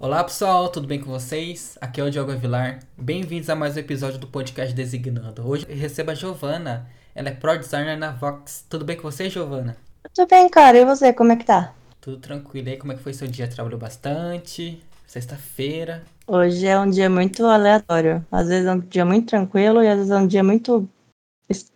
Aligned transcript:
Olá 0.00 0.22
pessoal, 0.22 0.68
tudo 0.68 0.86
bem 0.86 1.00
com 1.00 1.10
vocês? 1.10 1.76
Aqui 1.80 2.00
é 2.00 2.04
o 2.04 2.10
Diogo 2.10 2.30
Avilar. 2.30 2.78
Bem-vindos 2.96 3.50
a 3.50 3.56
mais 3.56 3.76
um 3.76 3.80
episódio 3.80 4.16
do 4.16 4.28
podcast 4.28 4.72
Designando. 4.72 5.44
Hoje 5.44 5.66
eu 5.68 5.76
recebo 5.76 6.12
a 6.12 6.14
Giovana, 6.14 6.88
ela 7.16 7.30
é 7.30 7.32
Pro 7.32 7.58
Designer 7.58 7.98
na 7.98 8.12
Vox. 8.12 8.64
Tudo 8.70 8.84
bem 8.84 8.96
com 8.96 9.02
você, 9.02 9.28
Giovana? 9.28 9.76
Tudo 10.14 10.28
bem, 10.28 10.48
cara. 10.48 10.78
E 10.78 10.84
você, 10.84 11.12
como 11.12 11.32
é 11.32 11.36
que 11.36 11.44
tá? 11.44 11.74
Tudo 12.00 12.18
tranquilo. 12.18 12.68
E 12.68 12.70
aí, 12.70 12.76
como 12.76 12.92
é 12.92 12.94
que 12.94 13.02
foi 13.02 13.12
seu 13.12 13.26
dia? 13.26 13.48
Trabalhou 13.48 13.76
bastante? 13.76 14.80
Sexta-feira? 15.04 16.04
Hoje 16.28 16.64
é 16.64 16.78
um 16.78 16.88
dia 16.88 17.10
muito 17.10 17.44
aleatório. 17.44 18.24
Às 18.30 18.46
vezes 18.46 18.66
é 18.68 18.72
um 18.72 18.78
dia 18.78 19.04
muito 19.04 19.26
tranquilo 19.26 19.82
e 19.82 19.88
às 19.88 19.96
vezes 19.96 20.12
é 20.12 20.16
um 20.16 20.28
dia 20.28 20.44
muito 20.44 20.88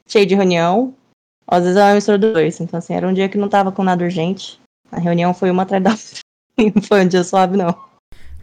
cheio 0.06 0.26
de 0.26 0.36
reunião. 0.36 0.94
Às 1.44 1.64
vezes 1.64 1.76
é 1.76 1.82
uma 1.82 1.94
mistura 1.94 2.18
dos 2.18 2.32
dois. 2.34 2.60
Então, 2.60 2.78
assim, 2.78 2.94
era 2.94 3.08
um 3.08 3.12
dia 3.12 3.28
que 3.28 3.36
não 3.36 3.48
tava 3.48 3.72
com 3.72 3.82
nada 3.82 4.04
urgente. 4.04 4.60
A 4.92 5.00
reunião 5.00 5.34
foi 5.34 5.50
uma 5.50 5.64
atrás 5.64 5.82
da 5.82 5.90
outra. 5.90 6.20
Não 6.76 6.82
foi 6.82 7.02
um 7.02 7.08
dia 7.08 7.24
suave, 7.24 7.56
não. 7.56 7.91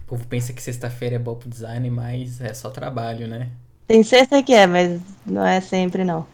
O 0.09 0.18
povo 0.18 0.26
pensa 0.26 0.52
que 0.52 0.62
sexta-feira 0.63 1.18
é 1.18 1.20
bom 1.20 1.36
pro 1.36 1.48
design, 1.48 1.88
mas 1.91 2.41
é 2.41 2.52
só 2.52 2.72
trabalho, 2.72 3.27
né? 3.27 3.50
Tem 3.86 4.02
sexta 4.02 4.41
que 4.41 4.52
é, 4.52 4.66
mas 4.66 5.00
não 5.23 5.45
é 5.45 5.62
sempre, 5.62 6.04
não. 6.04 6.26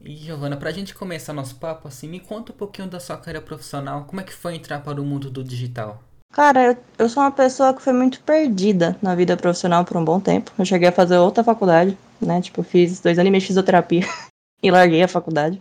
E 0.00 0.16
Giovana, 0.16 0.56
pra 0.56 0.70
gente 0.70 0.94
começar 0.94 1.34
nosso 1.34 1.56
papo, 1.56 1.86
assim, 1.86 2.08
me 2.08 2.18
conta 2.18 2.50
um 2.50 2.56
pouquinho 2.56 2.88
da 2.88 2.98
sua 2.98 3.18
carreira 3.18 3.42
profissional. 3.42 4.04
Como 4.04 4.22
é 4.22 4.24
que 4.24 4.32
foi 4.32 4.54
entrar 4.54 4.80
para 4.80 4.98
o 4.98 5.04
mundo 5.04 5.30
do 5.30 5.44
digital? 5.44 6.02
Cara, 6.32 6.68
eu, 6.68 6.76
eu 6.98 7.08
sou 7.10 7.22
uma 7.22 7.30
pessoa 7.30 7.74
que 7.74 7.82
foi 7.82 7.92
muito 7.92 8.22
perdida 8.22 8.96
na 9.02 9.14
vida 9.14 9.36
profissional 9.36 9.84
por 9.84 9.98
um 9.98 10.04
bom 10.04 10.18
tempo. 10.18 10.50
Eu 10.58 10.64
cheguei 10.64 10.88
a 10.88 10.92
fazer 10.92 11.18
outra 11.18 11.44
faculdade, 11.44 11.94
né? 12.18 12.40
Tipo, 12.40 12.62
fiz 12.62 13.00
dois 13.00 13.18
anos 13.18 13.28
e 13.28 13.30
meio 13.32 13.42
de 13.42 13.48
fisioterapia 13.48 14.06
e 14.62 14.70
larguei 14.70 15.02
a 15.02 15.08
faculdade. 15.08 15.60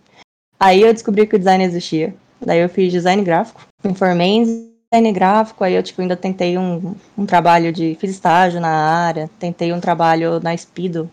Aí 0.58 0.82
eu 0.82 0.94
descobri 0.94 1.28
que 1.28 1.36
o 1.36 1.40
design 1.40 1.62
existia. 1.62 2.16
Daí 2.40 2.60
eu 2.60 2.70
fiz 2.70 2.90
design 2.90 3.22
gráfico, 3.22 3.68
me 3.84 3.94
formei 3.94 4.30
em 4.30 4.69
design 4.92 5.12
gráfico, 5.12 5.64
aí 5.64 5.76
eu 5.76 5.84
tipo, 5.84 6.02
ainda 6.02 6.18
tentei 6.18 6.58
um, 6.58 6.96
um 7.18 7.26
trabalho 7.26 7.72
de. 7.72 7.96
fiz 8.00 8.12
estágio 8.12 8.60
na 8.60 8.70
área, 8.70 9.30
tentei 9.40 9.72
um 9.72 9.80
trabalho 9.80 10.40
na 10.40 10.56
Speedo. 10.58 11.10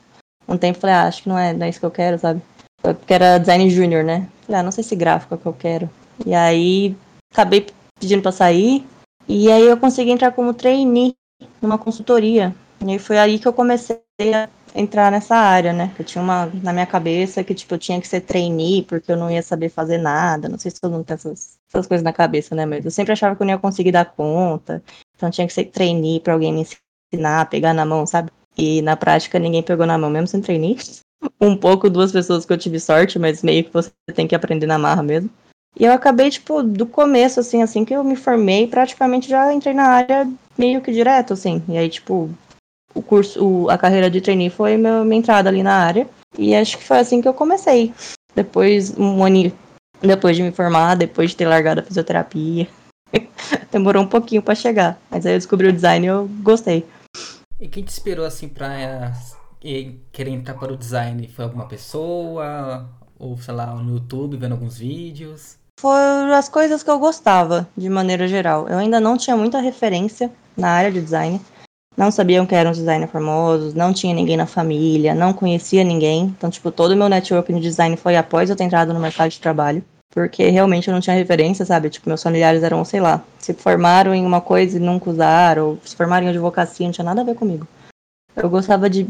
Um 0.49 0.57
tempo 0.57 0.79
falei, 0.79 0.95
ah, 0.95 1.07
acho 1.07 1.23
que 1.23 1.29
não 1.29 1.39
é, 1.39 1.53
não 1.53 1.67
é 1.67 1.69
isso 1.69 1.81
que 1.81 1.87
eu 1.87 1.91
quero, 1.91 2.19
sabe? 2.19 2.41
Porque 2.81 3.13
era 3.13 3.39
design 3.39 3.69
júnior, 3.69 4.05
né? 4.05 4.29
Falei, 4.47 4.61
ah, 4.61 4.63
não 4.63 4.71
sei 4.71 4.85
se 4.85 4.95
gráfico 4.95 5.35
é 5.35 5.37
o 5.37 5.41
que 5.41 5.47
eu 5.47 5.53
quero. 5.53 5.91
E 6.25 6.35
aí 6.35 6.97
acabei 7.33 7.67
pedindo 7.99 8.23
pra 8.23 8.33
sair. 8.33 8.87
E 9.29 9.51
aí 9.51 9.67
eu 9.67 9.77
consegui 9.77 10.13
entrar 10.13 10.33
como 10.33 10.55
trainee 10.55 11.15
numa 11.61 11.77
consultoria. 11.77 12.55
E 12.81 12.93
aí 12.93 12.99
foi 12.99 13.19
aí 13.19 13.39
que 13.39 13.49
eu 13.49 13.53
comecei 13.53 13.99
a 14.33 14.49
entrar 14.77 15.11
nessa 15.11 15.35
área, 15.35 15.73
né? 15.73 15.93
Eu 15.99 16.05
tinha 16.05 16.23
uma 16.23 16.47
na 16.63 16.73
minha 16.73 16.87
cabeça 16.87 17.43
que, 17.43 17.55
tipo, 17.55 17.75
eu 17.75 17.79
tinha 17.79 18.01
que 18.01 18.07
ser 18.07 18.21
trainee 18.21 18.83
porque 18.83 19.11
eu 19.11 19.17
não 19.17 19.31
ia 19.31 19.43
saber 19.43 19.71
fazer 19.71 19.99
nada. 19.99 20.49
Não 20.49 20.59
sei 20.59 20.71
se 20.71 20.81
todo 20.81 20.93
mundo 20.93 21.05
tem 21.05 21.15
essas, 21.15 21.59
essas 21.69 21.87
coisas 21.87 22.05
na 22.05 22.13
cabeça, 22.13 22.55
né? 22.55 22.67
Mas 22.67 22.85
eu 22.85 22.91
sempre 22.91 23.13
achava 23.13 23.35
que 23.35 23.43
eu 23.43 23.47
não 23.47 23.55
ia 23.55 23.59
conseguir 23.59 23.93
dar 23.93 24.05
conta. 24.05 24.83
Então 25.17 25.31
tinha 25.31 25.47
que 25.47 25.53
ser 25.53 25.65
trainee 25.65 26.21
pra 26.21 26.35
alguém 26.35 26.53
me 26.53 26.67
ensinar, 27.15 27.49
pegar 27.49 27.73
na 27.73 27.87
mão, 27.87 28.07
sabe? 28.07 28.31
E 28.57 28.83
na 28.83 28.97
prática 28.97 29.39
ninguém 29.39 29.63
pegou 29.63 29.87
na 29.87 29.97
mão, 29.99 30.11
mesmo 30.11 30.27
sem 30.29 30.41
trainee. 30.41 30.77
Um 31.41 31.57
pouco, 31.57 31.89
duas 31.89 32.13
pessoas 32.13 32.45
que 32.45 32.53
eu 32.53 32.59
tive 32.59 32.79
sorte, 32.79 33.19
mas 33.19 33.43
meio 33.43 33.65
que 33.65 33.73
você 33.73 33.91
tem 34.15 34.29
que 34.29 34.35
aprender 34.35 34.67
na 34.67 34.79
marra 34.79 35.03
mesmo. 35.03 35.31
E 35.79 35.85
eu 35.85 35.93
acabei, 35.93 36.31
tipo, 36.31 36.63
do 36.63 36.87
começo, 36.87 37.41
assim, 37.41 37.63
assim 37.63 37.85
que 37.85 37.95
eu 37.95 38.05
me 38.05 38.17
formei, 38.17 38.67
praticamente 38.67 39.29
já 39.29 39.53
entrei 39.53 39.75
na 39.75 39.85
área 39.85 40.31
meio 40.57 40.81
que 40.81 40.93
direto, 40.93 41.33
assim. 41.33 41.63
E 41.69 41.77
aí, 41.77 41.89
tipo, 41.89 42.31
o 42.97 43.03
curso, 43.03 43.45
o, 43.45 43.71
a 43.71 43.77
carreira 43.77 44.11
de 44.11 44.21
trainee 44.21 44.49
foi 44.49 44.77
meu, 44.79 45.05
minha 45.05 45.19
entrada 45.19 45.51
ali 45.51 45.63
na 45.63 45.75
área. 45.75 46.09
E 46.39 46.55
acho 46.55 46.79
que 46.79 46.85
foi 46.85 46.99
assim 46.99 47.21
que 47.21 47.29
eu 47.29 47.35
comecei. 47.35 47.93
Depois, 48.35 48.97
um 48.99 49.23
ano 49.23 49.53
depois 50.01 50.37
de 50.37 50.43
me 50.43 50.51
formar, 50.51 50.95
depois 50.95 51.31
de 51.31 51.37
ter 51.37 51.47
largado 51.47 51.81
a 51.81 51.83
fisioterapia. 51.83 52.67
Demorou 53.71 54.03
um 54.03 54.09
pouquinho 54.09 54.43
para 54.43 54.55
chegar. 54.55 54.99
Mas 55.11 55.27
aí 55.27 55.35
eu 55.35 55.39
descobri 55.39 55.69
o 55.69 55.73
design 55.73 56.07
e 56.07 56.09
eu 56.09 56.29
gostei. 56.43 56.87
E 57.61 57.69
quem 57.69 57.83
te 57.83 57.93
inspirou, 57.93 58.25
assim, 58.25 58.49
pra 58.49 59.13
querer 60.13 60.31
entrar 60.31 60.55
para 60.55 60.73
o 60.73 60.77
design? 60.77 61.29
Foi 61.29 61.45
alguma 61.45 61.67
pessoa? 61.67 62.89
Ou, 63.19 63.37
sei 63.39 63.55
lá, 63.55 63.75
no 63.75 63.95
YouTube, 63.95 64.37
vendo 64.37 64.53
alguns 64.53 64.79
vídeos? 64.79 65.57
Foram 65.79 66.33
as 66.33 66.49
coisas 66.49 66.83
que 66.83 66.91
eu 66.91 66.99
gostava, 66.99 67.69
de 67.77 67.89
maneira 67.89 68.27
geral. 68.27 68.69
Eu 68.69 68.79
ainda 68.79 68.99
não 68.99 69.17
tinha 69.17 69.37
muita 69.37 69.61
referência 69.61 70.31
na 70.57 70.71
área 70.71 70.91
de 70.91 71.01
design. 71.01 71.41
Não 71.97 72.11
sabiam 72.11 72.45
que 72.45 72.55
eram 72.55 72.73
designers 72.73 73.11
famosos, 73.11 73.73
não 73.73 73.93
tinha 73.93 74.15
ninguém 74.15 74.37
na 74.37 74.47
família, 74.47 75.15
não 75.15 75.33
conhecia 75.33 75.83
ninguém. 75.83 76.25
Então, 76.25 76.51
tipo, 76.51 76.71
todo 76.71 76.93
o 76.93 76.97
meu 76.97 77.09
network 77.09 77.53
de 77.55 77.61
design 77.61 77.97
foi 77.97 78.17
após 78.17 78.51
eu 78.51 78.57
ter 78.57 78.65
entrado 78.65 78.93
no 78.93 79.01
mercado 79.01 79.31
de 79.31 79.41
trabalho. 79.41 79.83
Porque 80.11 80.49
realmente 80.49 80.89
eu 80.89 80.95
não 80.95 81.01
tinha 81.01 81.17
referência, 81.17 81.65
sabe? 81.65 81.91
Tipo, 81.91 82.09
meus 82.09 82.23
familiares 82.23 82.63
eram, 82.63 82.85
sei 82.85 83.01
lá, 83.01 83.23
se 83.39 83.53
formaram 83.55 84.15
em 84.15 84.25
uma 84.25 84.41
coisa 84.41 84.77
e 84.77 84.81
nunca 84.81 85.11
usaram, 85.11 85.69
ou 85.71 85.79
se 85.85 85.97
formaram 85.97 86.27
em 86.27 86.31
advocacia, 86.31 86.87
não 86.87 86.93
tinha 86.93 87.05
nada 87.05 87.23
a 87.23 87.25
ver 87.25 87.35
comigo. 87.35 87.67
Eu 88.35 88.49
gostava 88.51 88.89
de 88.89 89.09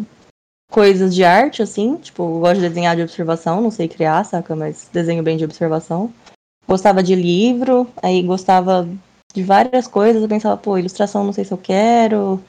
coisas 0.71 1.15
de 1.15 1.25
arte, 1.25 1.63
assim, 1.63 1.97
tipo, 1.97 2.23
eu 2.23 2.41
gosto 2.41 2.57
de 2.57 2.69
desenhar 2.69 2.97
de 2.97 3.03
observação, 3.03 3.61
não 3.61 3.71
sei 3.71 3.89
criar, 3.89 4.25
saca? 4.25 4.55
Mas 4.55 4.89
desenho 4.93 5.23
bem 5.23 5.37
de 5.37 5.45
observação. 5.45 6.13
Gostava 6.67 7.03
de 7.03 7.15
livro, 7.15 7.87
aí 8.03 8.23
gostava 8.23 8.89
de 9.33 9.43
várias 9.43 9.87
coisas, 9.87 10.23
eu 10.23 10.29
pensava, 10.29 10.57
pô, 10.57 10.77
ilustração 10.79 11.25
não 11.25 11.33
sei 11.33 11.45
se 11.45 11.53
eu 11.53 11.59
quero. 11.59 12.43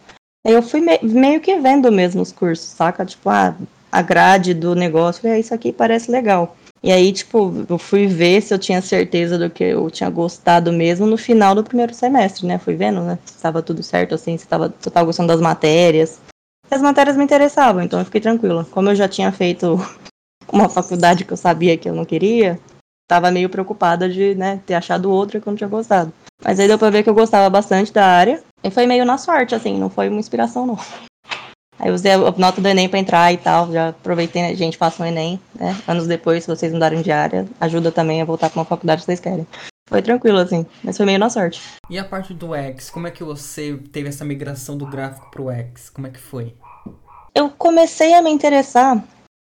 Eu 0.46 0.62
fui 0.62 0.80
me 0.80 0.98
meio 1.04 1.42
que 1.42 1.60
vendo 1.60 1.92
mesmo 1.92 2.22
os 2.22 2.32
cursos, 2.32 2.68
saca? 2.68 3.06
Tipo, 3.06 3.30
ah, 3.30 3.56
a 3.92 4.02
grade 4.02 4.54
do 4.54 4.76
negócio, 4.76 5.22
falei, 5.22 5.38
ah, 5.38 5.40
isso 5.40 5.54
aqui 5.54 5.72
parece 5.74 6.10
legal. 6.12 6.56
E 6.84 6.92
aí, 6.92 7.12
tipo, 7.12 7.66
eu 7.68 7.78
fui 7.78 8.08
ver 8.08 8.42
se 8.42 8.54
eu 8.54 8.60
tinha 8.60 8.82
certeza 8.82 9.38
do 9.38 9.50
que 9.50 9.64
eu 9.64 9.90
tinha 9.90 10.10
gostado 10.10 10.72
mesmo 10.72 11.08
no 11.08 11.18
final 11.18 11.56
do 11.56 11.64
primeiro 11.64 11.94
semestre, 11.94 12.46
né? 12.46 12.60
Fui 12.60 12.76
vendo, 12.76 13.02
né? 13.02 13.18
Se 13.26 13.36
estava 13.36 13.62
tudo 13.62 13.82
certo, 13.82 14.16
assim, 14.16 14.38
se, 14.38 14.48
tava, 14.48 14.74
se 14.80 14.88
eu 14.88 14.92
tava 14.92 15.06
gostando 15.06 15.28
das 15.28 15.42
matérias. 15.42 16.20
As 16.70 16.82
matérias 16.82 17.18
me 17.18 17.24
interessavam, 17.24 17.82
então 17.82 18.00
eu 18.00 18.06
fiquei 18.06 18.22
tranquila. 18.22 18.66
Como 18.72 18.90
eu 18.90 18.96
já 18.96 19.08
tinha 19.08 19.32
feito 19.32 19.78
uma 20.52 20.70
faculdade 20.70 21.26
que 21.26 21.34
eu 21.34 21.38
sabia 21.38 21.78
que 21.78 21.90
eu 21.90 21.96
não 21.96 22.06
queria, 22.06 22.60
tava 23.08 23.32
meio 23.32 23.50
preocupada 23.50 24.08
de, 24.08 24.36
né, 24.36 24.62
ter 24.66 24.76
achado 24.76 25.12
outra 25.12 25.40
que 25.40 25.48
eu 25.48 25.52
não 25.52 25.58
tinha 25.58 25.70
gostado. 25.70 26.14
Mas 26.44 26.60
aí 26.60 26.68
deu 26.68 26.78
pra 26.78 26.92
ver 26.92 27.04
que 27.04 27.10
eu 27.10 27.16
gostava 27.16 27.50
bastante 27.50 27.92
da 27.92 28.06
área. 28.06 28.44
E 28.68 28.70
foi 28.70 28.86
meio 28.86 29.06
na 29.06 29.18
sorte, 29.18 29.56
assim, 29.56 29.80
não 29.80 29.90
foi 29.90 30.10
uma 30.10 30.20
inspiração, 30.20 30.68
não. 30.68 30.78
Aí 31.80 31.90
usei 31.90 32.12
a 32.12 32.18
nota 32.18 32.60
do 32.60 32.68
Enem 32.68 32.90
pra 32.90 33.00
entrar 33.00 33.32
e 33.32 33.38
tal. 33.38 33.72
Já 33.72 33.90
aproveitei, 33.90 34.42
né? 34.42 34.56
Gente, 34.56 34.76
façam 34.76 35.06
o 35.06 35.10
Enem, 35.10 35.40
né? 35.56 35.74
Anos 35.88 36.06
depois, 36.06 36.44
se 36.44 36.50
vocês 36.50 36.74
mudarem 36.74 37.02
de 37.02 37.10
área, 37.10 37.48
ajuda 37.62 37.94
também 37.94 38.22
a 38.22 38.26
voltar 38.26 38.50
pra 38.50 38.60
uma 38.60 38.66
faculdade 38.66 39.00
que 39.00 39.06
vocês 39.06 39.22
querem. 39.22 39.48
Foi 39.88 40.02
tranquilo, 40.02 40.38
assim, 40.38 40.66
mas 40.84 40.98
foi 40.98 41.06
meio 41.06 41.18
na 41.18 41.30
sorte. 41.30 41.62
E 41.90 41.98
a 41.98 42.04
parte 42.04 42.34
do 42.34 42.54
X, 42.54 42.90
como 42.90 43.08
é 43.08 43.12
que 43.12 43.24
você 43.24 43.80
teve 43.94 44.10
essa 44.10 44.26
migração 44.26 44.76
do 44.78 44.86
gráfico 44.86 45.32
pro 45.32 45.50
X? 45.50 45.90
Como 45.90 46.08
é 46.08 46.10
que 46.10 46.20
foi? 46.20 46.54
Eu 47.34 47.50
comecei 47.50 48.14
a 48.16 48.22
me 48.22 48.30
interessar 48.30 49.02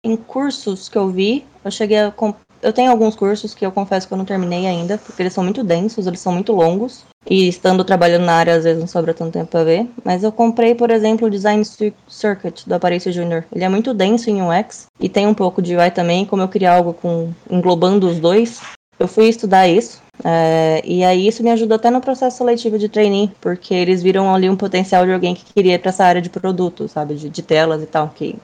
em 0.06 0.16
cursos 0.16 0.88
que 0.88 0.98
eu 0.98 1.10
vi. 1.10 1.44
Eu 1.66 1.72
cheguei 1.72 1.98
a 1.98 2.14
eu 2.62 2.74
tenho 2.74 2.92
alguns 2.92 3.16
cursos 3.16 3.54
que 3.54 3.66
eu 3.66 3.72
confesso 3.72 4.08
que 4.08 4.14
eu 4.14 4.18
não 4.18 4.26
terminei 4.26 4.66
ainda, 4.66 4.98
porque 4.98 5.22
eles 5.22 5.34
são 5.34 5.44
muito 5.44 5.64
densos, 5.64 6.08
eles 6.08 6.20
são 6.20 6.34
muito 6.34 6.54
longos. 6.54 7.06
E 7.30 7.48
estando 7.48 7.84
trabalhando 7.84 8.26
na 8.26 8.36
área, 8.36 8.56
às 8.56 8.64
vezes 8.64 8.80
não 8.80 8.88
sobra 8.88 9.14
tanto 9.14 9.34
tempo 9.34 9.48
para 9.48 9.64
ver. 9.64 9.88
Mas 10.04 10.24
eu 10.24 10.32
comprei, 10.32 10.74
por 10.74 10.90
exemplo, 10.90 11.28
o 11.28 11.30
Design 11.30 11.64
Circuit 12.08 12.68
do 12.68 12.74
Aparência 12.74 13.12
Junior. 13.12 13.44
Ele 13.52 13.66
é 13.66 13.70
muito 13.70 13.94
denso 13.94 14.30
em 14.30 14.42
UX 14.42 14.88
e 15.00 15.10
tem 15.10 15.28
um 15.28 15.34
pouco 15.34 15.62
de 15.62 15.76
UI 15.76 15.92
também. 15.92 16.26
Como 16.26 16.42
eu 16.42 16.48
queria 16.48 16.74
algo 16.74 16.94
com 16.94 17.34
englobando 17.50 18.08
os 18.08 18.20
dois, 18.20 18.62
eu 18.98 19.08
fui 19.08 19.28
estudar 19.28 19.68
isso. 19.68 20.02
É, 20.24 20.82
e 20.84 21.04
aí 21.04 21.28
isso 21.28 21.44
me 21.44 21.52
ajudou 21.52 21.76
até 21.76 21.92
no 21.92 22.02
processo 22.02 22.38
seletivo 22.38 22.80
de 22.80 22.90
trainee, 22.90 23.32
porque 23.40 23.74
eles 23.74 24.02
viram 24.02 24.34
ali 24.34 24.50
um 24.50 24.56
potencial 24.56 25.06
de 25.06 25.14
alguém 25.14 25.36
que 25.36 25.54
queria 25.54 25.76
ir 25.76 25.80
para 25.80 25.90
essa 25.90 26.06
área 26.06 26.22
de 26.22 26.30
produto, 26.30 26.88
sabe, 26.88 27.14
de, 27.16 27.30
de 27.30 27.42
telas 27.44 27.84
e 27.84 27.86
tal, 27.86 28.10
que 28.10 28.36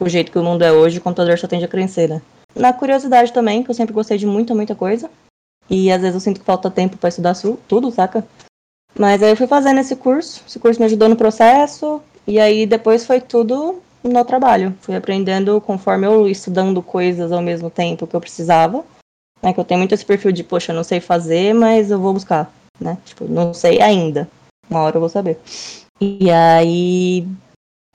o 0.00 0.08
jeito 0.08 0.32
que 0.32 0.38
o 0.38 0.42
mundo 0.42 0.62
é 0.62 0.72
hoje, 0.72 0.98
o 0.98 1.00
computador 1.00 1.38
só 1.38 1.46
tende 1.46 1.64
a 1.64 1.68
crescer, 1.68 2.08
né? 2.08 2.20
na 2.54 2.72
curiosidade 2.72 3.32
também, 3.32 3.62
que 3.62 3.70
eu 3.70 3.74
sempre 3.74 3.92
gostei 3.92 4.16
de 4.16 4.26
muita, 4.26 4.54
muita 4.54 4.74
coisa. 4.74 5.10
E 5.68 5.90
às 5.90 6.00
vezes 6.00 6.14
eu 6.14 6.20
sinto 6.20 6.40
que 6.40 6.46
falta 6.46 6.70
tempo 6.70 6.96
para 6.96 7.08
estudar 7.08 7.34
tudo, 7.68 7.90
saca? 7.90 8.26
Mas 8.98 9.22
aí 9.22 9.30
eu 9.30 9.36
fui 9.36 9.46
fazendo 9.46 9.80
esse 9.80 9.96
curso, 9.96 10.42
esse 10.46 10.58
curso 10.58 10.78
me 10.78 10.86
ajudou 10.86 11.08
no 11.08 11.16
processo, 11.16 12.00
e 12.26 12.38
aí 12.38 12.66
depois 12.66 13.04
foi 13.04 13.20
tudo 13.20 13.82
no 14.02 14.24
trabalho. 14.24 14.76
Fui 14.80 14.94
aprendendo 14.94 15.60
conforme 15.60 16.06
eu 16.06 16.28
estudando 16.28 16.82
coisas 16.82 17.32
ao 17.32 17.42
mesmo 17.42 17.70
tempo 17.70 18.06
que 18.06 18.14
eu 18.14 18.20
precisava. 18.20 18.84
Né, 19.42 19.52
que 19.52 19.60
eu 19.60 19.64
tenho 19.64 19.78
muito 19.78 19.92
esse 19.92 20.06
perfil 20.06 20.32
de, 20.32 20.42
poxa, 20.42 20.72
não 20.72 20.82
sei 20.82 21.00
fazer, 21.00 21.52
mas 21.52 21.90
eu 21.90 22.00
vou 22.00 22.14
buscar, 22.14 22.50
né? 22.80 22.96
Tipo, 23.04 23.26
não 23.26 23.52
sei 23.52 23.82
ainda. 23.82 24.26
Uma 24.70 24.80
hora 24.80 24.96
eu 24.96 25.00
vou 25.00 25.08
saber. 25.10 25.38
E 26.00 26.30
aí 26.30 27.28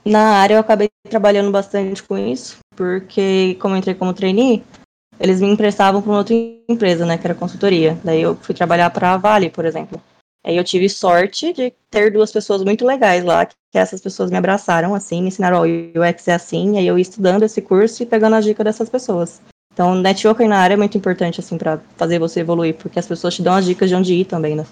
na 0.05 0.37
área 0.37 0.55
eu 0.55 0.59
acabei 0.59 0.89
trabalhando 1.09 1.51
bastante 1.51 2.03
com 2.03 2.17
isso, 2.17 2.57
porque 2.75 3.57
como 3.59 3.75
entrei 3.75 3.95
como 3.95 4.13
trainee, 4.13 4.63
eles 5.19 5.41
me 5.41 5.47
emprestavam 5.47 6.01
para 6.01 6.11
uma 6.11 6.19
outra 6.19 6.33
empresa, 6.67 7.05
né, 7.05 7.17
que 7.17 7.27
era 7.27 7.35
consultoria. 7.35 7.97
Daí 8.03 8.21
eu 8.21 8.35
fui 8.35 8.55
trabalhar 8.55 8.89
para 8.89 9.13
a 9.13 9.17
Vale, 9.17 9.49
por 9.49 9.65
exemplo. 9.65 10.01
Aí 10.45 10.55
eu 10.55 10.63
tive 10.63 10.87
sorte 10.89 11.51
de 11.51 11.73
ter 11.91 12.11
duas 12.11 12.31
pessoas 12.31 12.63
muito 12.63 12.85
legais 12.85 13.23
lá, 13.25 13.45
que 13.45 13.55
essas 13.73 13.99
pessoas 13.99 14.31
me 14.31 14.37
abraçaram 14.37 14.95
assim, 14.95 15.21
me 15.21 15.27
ensinaram, 15.27 15.57
ó, 15.57 15.61
oh, 15.61 15.99
o 15.99 16.01
UX 16.01 16.27
é 16.27 16.33
assim, 16.33 16.77
aí 16.77 16.87
eu 16.87 16.97
ia 16.97 17.01
estudando 17.01 17.43
esse 17.43 17.61
curso 17.61 18.01
e 18.01 18.05
pegando 18.05 18.35
a 18.35 18.41
dica 18.41 18.63
dessas 18.63 18.89
pessoas. 18.89 19.41
Então, 19.73 19.95
networking 19.95 20.47
na 20.47 20.57
área 20.57 20.73
é 20.73 20.77
muito 20.77 20.97
importante, 20.97 21.39
assim, 21.39 21.57
para 21.57 21.79
fazer 21.97 22.19
você 22.19 22.39
evoluir, 22.39 22.75
porque 22.75 22.99
as 22.99 23.07
pessoas 23.07 23.35
te 23.35 23.41
dão 23.41 23.53
as 23.53 23.65
dicas 23.65 23.89
de 23.89 23.95
onde 23.95 24.13
ir 24.13 24.25
também, 24.25 24.55
né? 24.55 24.65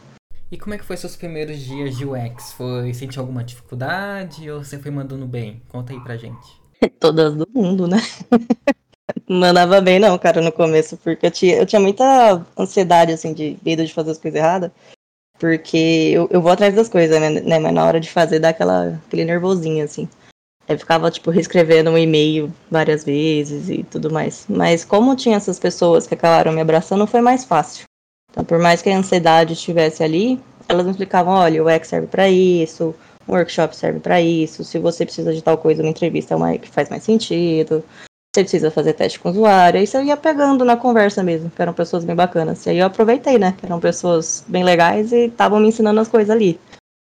E 0.50 0.58
como 0.58 0.74
é 0.74 0.78
que 0.78 0.86
foi 0.86 0.96
seus 0.96 1.16
primeiros 1.16 1.60
dias 1.60 1.98
de 1.98 2.06
UX? 2.06 2.54
Foi 2.54 2.94
sentir 2.94 3.20
alguma 3.20 3.44
dificuldade 3.44 4.50
ou 4.50 4.64
você 4.64 4.80
foi 4.80 4.92
mandando 4.92 5.26
bem? 5.26 5.62
Conta 5.68 5.92
aí 5.92 6.00
pra 6.00 6.16
gente. 6.16 6.62
Todas 7.00 7.36
do 7.36 7.48
mundo, 7.54 7.88
né? 7.88 7.98
Mandava 9.30 9.80
bem 9.82 10.00
não, 10.00 10.18
cara, 10.18 10.42
no 10.42 10.52
começo, 10.52 10.98
porque 10.98 11.26
eu 11.26 11.32
tinha, 11.32 11.56
eu 11.58 11.66
tinha 11.66 11.80
muita 11.80 12.46
ansiedade, 12.58 13.14
assim, 13.14 13.34
de 13.34 13.58
medo 13.66 13.86
de 13.86 13.94
fazer 13.94 14.12
as 14.12 14.18
coisas 14.18 14.38
erradas. 14.38 14.72
Porque 15.40 16.12
eu, 16.14 16.28
eu 16.32 16.42
vou 16.42 16.52
atrás 16.52 16.74
das 16.74 16.90
coisas, 16.90 17.20
né? 17.20 17.30
né 17.30 17.60
mas 17.60 17.74
na 17.74 17.86
hora 17.86 18.00
de 18.00 18.10
fazer 18.10 18.40
dá 18.40 18.50
aquela, 18.50 19.00
aquele 19.08 19.24
nervosinho, 19.24 19.84
assim. 19.84 20.10
Aí 20.68 20.78
ficava, 20.78 21.10
tipo, 21.10 21.32
reescrevendo 21.32 21.92
um 21.92 21.98
e-mail 21.98 22.52
várias 22.70 23.06
vezes 23.06 23.70
e 23.70 23.84
tudo 23.84 24.12
mais. 24.12 24.46
Mas 24.50 24.84
como 24.84 25.16
tinha 25.16 25.38
essas 25.38 25.60
pessoas 25.60 26.06
que 26.06 26.14
acabaram 26.14 26.52
me 26.52 26.60
abraçando, 26.60 27.08
foi 27.08 27.22
mais 27.22 27.46
fácil. 27.46 27.86
Então, 28.32 28.44
por 28.44 28.60
mais 28.60 28.82
que 28.82 28.90
a 28.90 28.98
ansiedade 28.98 29.54
estivesse 29.54 30.04
ali, 30.04 30.42
elas 30.68 30.86
me 30.86 30.92
explicavam, 30.92 31.34
olha, 31.34 31.64
o 31.64 31.70
X 31.70 31.88
serve 31.88 32.08
para 32.08 32.30
isso, 32.30 32.94
o 33.26 33.32
workshop 33.32 33.76
serve 33.76 34.00
para 34.00 34.22
isso, 34.22 34.64
se 34.64 34.78
você 34.78 35.06
precisa 35.06 35.34
de 35.34 35.42
tal 35.42 35.58
coisa, 35.58 35.82
uma 35.82 35.90
entrevista 35.90 36.34
é 36.34 36.38
uma 36.38 36.58
que 36.58 36.70
faz 36.70 36.90
mais 36.90 37.04
sentido, 37.04 37.84
você 38.38 38.44
precisa 38.44 38.72
fazer 38.72 38.94
teste 38.94 39.20
com 39.20 39.30
o 39.30 39.32
usuário. 39.32 39.82
Isso 39.82 39.98
eu 39.98 40.04
ia 40.04 40.16
pegando 40.16 40.64
na 40.64 40.78
conversa 40.78 41.24
mesmo, 41.24 41.50
que 41.50 41.62
eram 41.62 41.74
pessoas 41.74 42.04
bem 42.04 42.16
bacanas. 42.16 42.66
E 42.66 42.70
aí 42.70 42.78
eu 42.78 42.86
aproveitei, 42.86 43.38
né, 43.38 43.56
que 43.58 43.66
eram 43.66 43.80
pessoas 43.80 44.44
bem 44.48 44.64
legais 44.64 45.12
e 45.12 45.26
estavam 45.26 45.60
me 45.60 45.68
ensinando 45.68 46.00
as 46.00 46.08
coisas 46.08 46.30
ali. 46.30 46.60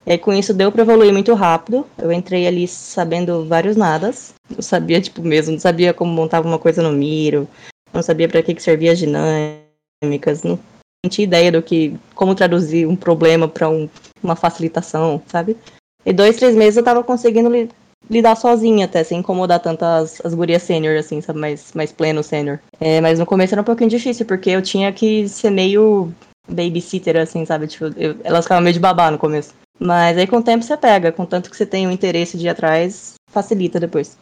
E 0.06 0.14
aí 0.14 0.18
com 0.18 0.34
isso 0.34 0.54
deu 0.54 0.72
para 0.72 0.82
evoluir 0.82 1.14
muito 1.14 1.34
rápido. 1.34 1.86
Eu 1.98 2.12
entrei 2.12 2.48
ali 2.48 2.68
sabendo 2.68 3.46
vários 3.46 3.76
nadas. 3.76 4.34
Eu 4.56 4.64
sabia, 4.64 5.00
tipo, 5.00 5.22
mesmo, 5.22 5.54
não 5.54 5.60
sabia 5.60 5.94
como 5.94 6.12
montava 6.12 6.48
uma 6.48 6.58
coisa 6.58 6.82
no 6.82 6.92
Miro, 6.92 7.48
não 7.94 8.02
sabia 8.02 8.28
para 8.28 8.42
que, 8.42 8.56
que 8.56 8.64
servia 8.64 8.92
as 8.92 8.98
dinâmicas, 8.98 10.42
não 10.44 10.58
tinha 11.08 11.26
ideia 11.26 11.52
do 11.52 11.62
que, 11.62 11.96
como 12.16 12.36
traduzir 12.36 12.88
um 12.88 12.96
problema 12.96 13.48
para 13.48 13.70
um, 13.70 13.88
uma 14.22 14.36
facilitação, 14.36 15.22
sabe? 15.28 15.56
E 16.06 16.12
dois, 16.12 16.38
três 16.38 16.56
meses 16.56 16.78
eu 16.78 16.84
tava 16.84 17.04
conseguindo 17.04 17.50
lidar 18.10 18.36
sozinha 18.36 18.86
até, 18.86 19.04
sem 19.04 19.20
incomodar 19.20 19.60
tanto 19.60 19.84
as, 19.84 20.24
as 20.24 20.34
gurias 20.34 20.64
sênior, 20.64 20.98
assim, 20.98 21.22
sabe? 21.22 21.40
Mais, 21.40 21.72
mais 21.74 21.92
pleno 21.92 22.24
sênior. 22.24 22.60
É, 22.80 23.00
mas 23.02 23.20
no 23.20 23.26
começo 23.26 23.54
era 23.54 23.62
um 23.62 23.66
pouquinho 23.66 23.90
difícil, 23.90 24.26
porque 24.26 24.50
eu 24.50 24.62
tinha 24.62 24.92
que 24.92 25.28
ser 25.28 25.50
meio 25.50 26.12
babysitter, 26.48 27.18
assim, 27.18 27.46
sabe? 27.46 27.68
Tipo, 27.68 27.86
eu, 27.98 28.18
elas 28.24 28.46
ficavam 28.46 28.64
meio 28.64 28.74
de 28.74 28.80
babá 28.80 29.12
no 29.12 29.18
começo. 29.18 29.54
Mas 29.80 30.18
aí 30.18 30.28
com 30.28 30.38
o 30.38 30.44
tempo 30.44 30.64
você 30.64 30.76
pega, 30.76 31.12
contanto 31.12 31.50
que 31.50 31.56
você 31.56 31.66
tem 31.66 31.88
o 31.88 31.92
interesse 31.92 32.38
de 32.38 32.48
ir 32.48 32.50
atrás, 32.50 33.14
facilita 33.32 33.80
depois. 33.80 34.18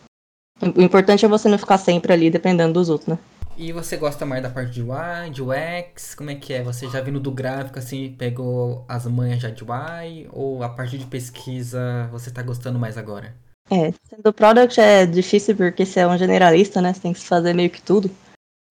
O 0.61 0.81
importante 0.81 1.25
é 1.25 1.27
você 1.27 1.47
não 1.47 1.57
ficar 1.57 1.77
sempre 1.77 2.13
ali 2.13 2.29
dependendo 2.29 2.73
dos 2.73 2.89
outros, 2.89 3.07
né? 3.07 3.17
E 3.55 3.71
você 3.71 3.97
gosta 3.97 4.23
mais 4.23 4.43
da 4.43 4.51
parte 4.51 4.71
de 4.71 4.83
UI, 4.83 5.31
de 5.31 5.41
UX? 5.41 6.13
Como 6.13 6.29
é 6.29 6.35
que 6.35 6.53
é? 6.53 6.61
Você 6.61 6.87
já 6.89 7.01
vindo 7.01 7.19
do 7.19 7.31
gráfico, 7.31 7.79
assim, 7.79 8.13
pegou 8.15 8.85
as 8.87 9.07
manhas 9.07 9.41
já 9.41 9.49
de 9.49 9.63
UI? 9.63 10.27
Ou 10.31 10.61
a 10.61 10.69
parte 10.69 10.95
de 10.95 11.05
pesquisa 11.07 12.07
você 12.11 12.29
tá 12.29 12.43
gostando 12.43 12.77
mais 12.77 12.99
agora? 12.99 13.33
É, 13.69 13.93
sendo 14.09 14.31
product 14.31 14.79
é 14.79 15.05
difícil 15.05 15.55
porque 15.55 15.85
você 15.85 15.99
é 16.01 16.07
um 16.07 16.17
generalista, 16.17 16.81
né? 16.81 16.93
Você 16.93 17.01
tem 17.01 17.13
que 17.13 17.19
fazer 17.19 17.53
meio 17.53 17.69
que 17.69 17.81
tudo. 17.81 18.09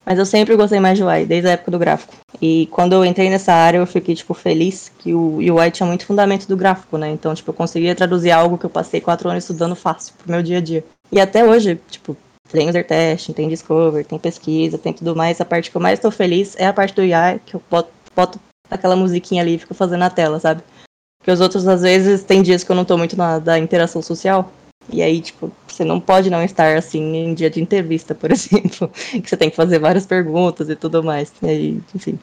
Mas 0.05 0.17
eu 0.17 0.25
sempre 0.25 0.55
gostei 0.55 0.79
mais 0.79 0.97
de 0.97 1.03
UI, 1.03 1.25
desde 1.25 1.49
a 1.49 1.51
época 1.51 1.69
do 1.69 1.77
gráfico. 1.77 2.13
E 2.41 2.67
quando 2.67 2.93
eu 2.93 3.03
entrei 3.03 3.29
nessa 3.29 3.51
área, 3.51 3.77
eu 3.77 3.85
fiquei, 3.85 4.15
tipo, 4.15 4.33
feliz 4.33 4.89
que 4.99 5.13
o 5.13 5.35
UI 5.35 5.69
tinha 5.69 5.85
muito 5.85 6.05
fundamento 6.05 6.47
do 6.47 6.55
gráfico, 6.55 6.97
né? 6.97 7.09
Então, 7.09 7.35
tipo, 7.35 7.49
eu 7.49 7.53
conseguia 7.53 7.93
traduzir 7.93 8.31
algo 8.31 8.57
que 8.57 8.65
eu 8.65 8.69
passei 8.69 9.01
quatro 9.01 9.29
anos 9.29 9.43
estudando 9.43 9.75
fácil 9.75 10.13
pro 10.17 10.31
meu 10.31 10.41
dia 10.41 10.59
a 10.59 10.61
dia. 10.61 10.85
E 11.11 11.19
até 11.19 11.43
hoje, 11.43 11.77
tipo, 11.89 12.15
tem 12.49 12.69
user 12.69 12.87
testing, 12.87 13.33
tem 13.33 13.49
discover, 13.49 14.05
tem 14.05 14.17
pesquisa, 14.17 14.77
tem 14.77 14.93
tudo 14.93 15.13
mais. 15.13 15.41
A 15.41 15.45
parte 15.45 15.69
que 15.69 15.75
eu 15.75 15.81
mais 15.81 15.99
estou 15.99 16.09
feliz 16.09 16.55
é 16.57 16.67
a 16.67 16.73
parte 16.73 16.95
do 16.95 17.01
UI, 17.01 17.41
que 17.45 17.55
eu 17.55 17.63
boto, 17.69 17.91
boto 18.15 18.39
aquela 18.71 18.95
musiquinha 18.95 19.41
ali 19.41 19.55
e 19.55 19.59
fico 19.59 19.73
fazendo 19.73 19.99
na 19.99 20.09
tela, 20.09 20.39
sabe? 20.39 20.63
Porque 21.19 21.31
os 21.31 21.41
outros, 21.41 21.67
às 21.67 21.81
vezes, 21.81 22.23
tem 22.23 22.41
dias 22.41 22.63
que 22.63 22.71
eu 22.71 22.75
não 22.77 22.85
tô 22.85 22.97
muito 22.97 23.17
na 23.17 23.39
da 23.39 23.59
interação 23.59 24.01
social. 24.01 24.49
E 24.89 25.01
aí, 25.01 25.21
tipo, 25.21 25.51
você 25.67 25.83
não 25.83 25.99
pode 25.99 26.29
não 26.29 26.43
estar 26.43 26.77
assim 26.77 27.15
em 27.15 27.33
dia 27.33 27.49
de 27.49 27.61
entrevista, 27.61 28.15
por 28.15 28.29
exemplo. 28.31 28.89
que 28.89 29.27
você 29.27 29.37
tem 29.37 29.49
que 29.49 29.55
fazer 29.55 29.79
várias 29.79 30.05
perguntas 30.05 30.69
e 30.69 30.75
tudo 30.75 31.03
mais. 31.03 31.33
E 31.41 31.47
aí, 31.47 31.81
enfim. 31.93 32.19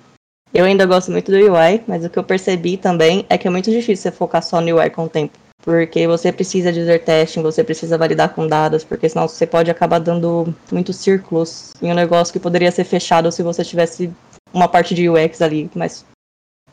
Eu 0.53 0.65
ainda 0.65 0.87
gosto 0.87 1.11
muito 1.11 1.33
do 1.33 1.37
UI, 1.37 1.83
mas 1.87 2.05
o 2.05 2.11
que 2.11 2.19
eu 2.19 2.25
percebi 2.25 2.77
também 2.77 3.27
é 3.29 3.37
que 3.37 3.49
é 3.49 3.51
muito 3.51 3.71
difícil 3.71 3.97
você 3.97 4.13
focar 4.13 4.43
só 4.43 4.61
no 4.61 4.77
UI 4.77 4.89
com 4.91 5.05
o 5.05 5.09
tempo 5.09 5.37
porque 5.65 6.07
você 6.07 6.31
precisa 6.31 6.71
de 6.71 6.81
user 6.81 7.03
testing, 7.03 7.41
você 7.41 7.65
precisa 7.65 7.97
validar 7.97 8.35
com 8.35 8.47
dados, 8.47 8.85
porque 8.85 9.09
senão 9.09 9.27
você 9.27 9.47
pode 9.47 9.71
acabar 9.71 9.99
dando 9.99 10.55
muitos 10.71 10.97
círculos 10.97 11.73
em 11.81 11.91
um 11.91 11.95
negócio 11.95 12.33
que 12.33 12.39
poderia 12.39 12.71
ser 12.71 12.85
fechado 12.85 13.33
se 13.33 13.43
você 13.43 13.65
tivesse 13.65 14.13
uma 14.53 14.69
parte 14.69 14.95
de 14.95 15.09
UX 15.09 15.41
ali 15.41 15.71
mais 15.75 16.05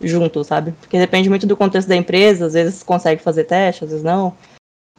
junto, 0.01 0.43
sabe? 0.43 0.73
Porque 0.73 0.99
depende 0.99 1.29
muito 1.29 1.47
do 1.47 1.55
contexto 1.55 1.87
da 1.87 1.95
empresa, 1.95 2.47
às 2.47 2.53
vezes 2.53 2.83
consegue 2.83 3.21
fazer 3.21 3.45
teste, 3.45 3.85
às 3.85 3.91
vezes 3.91 4.03
não. 4.03 4.35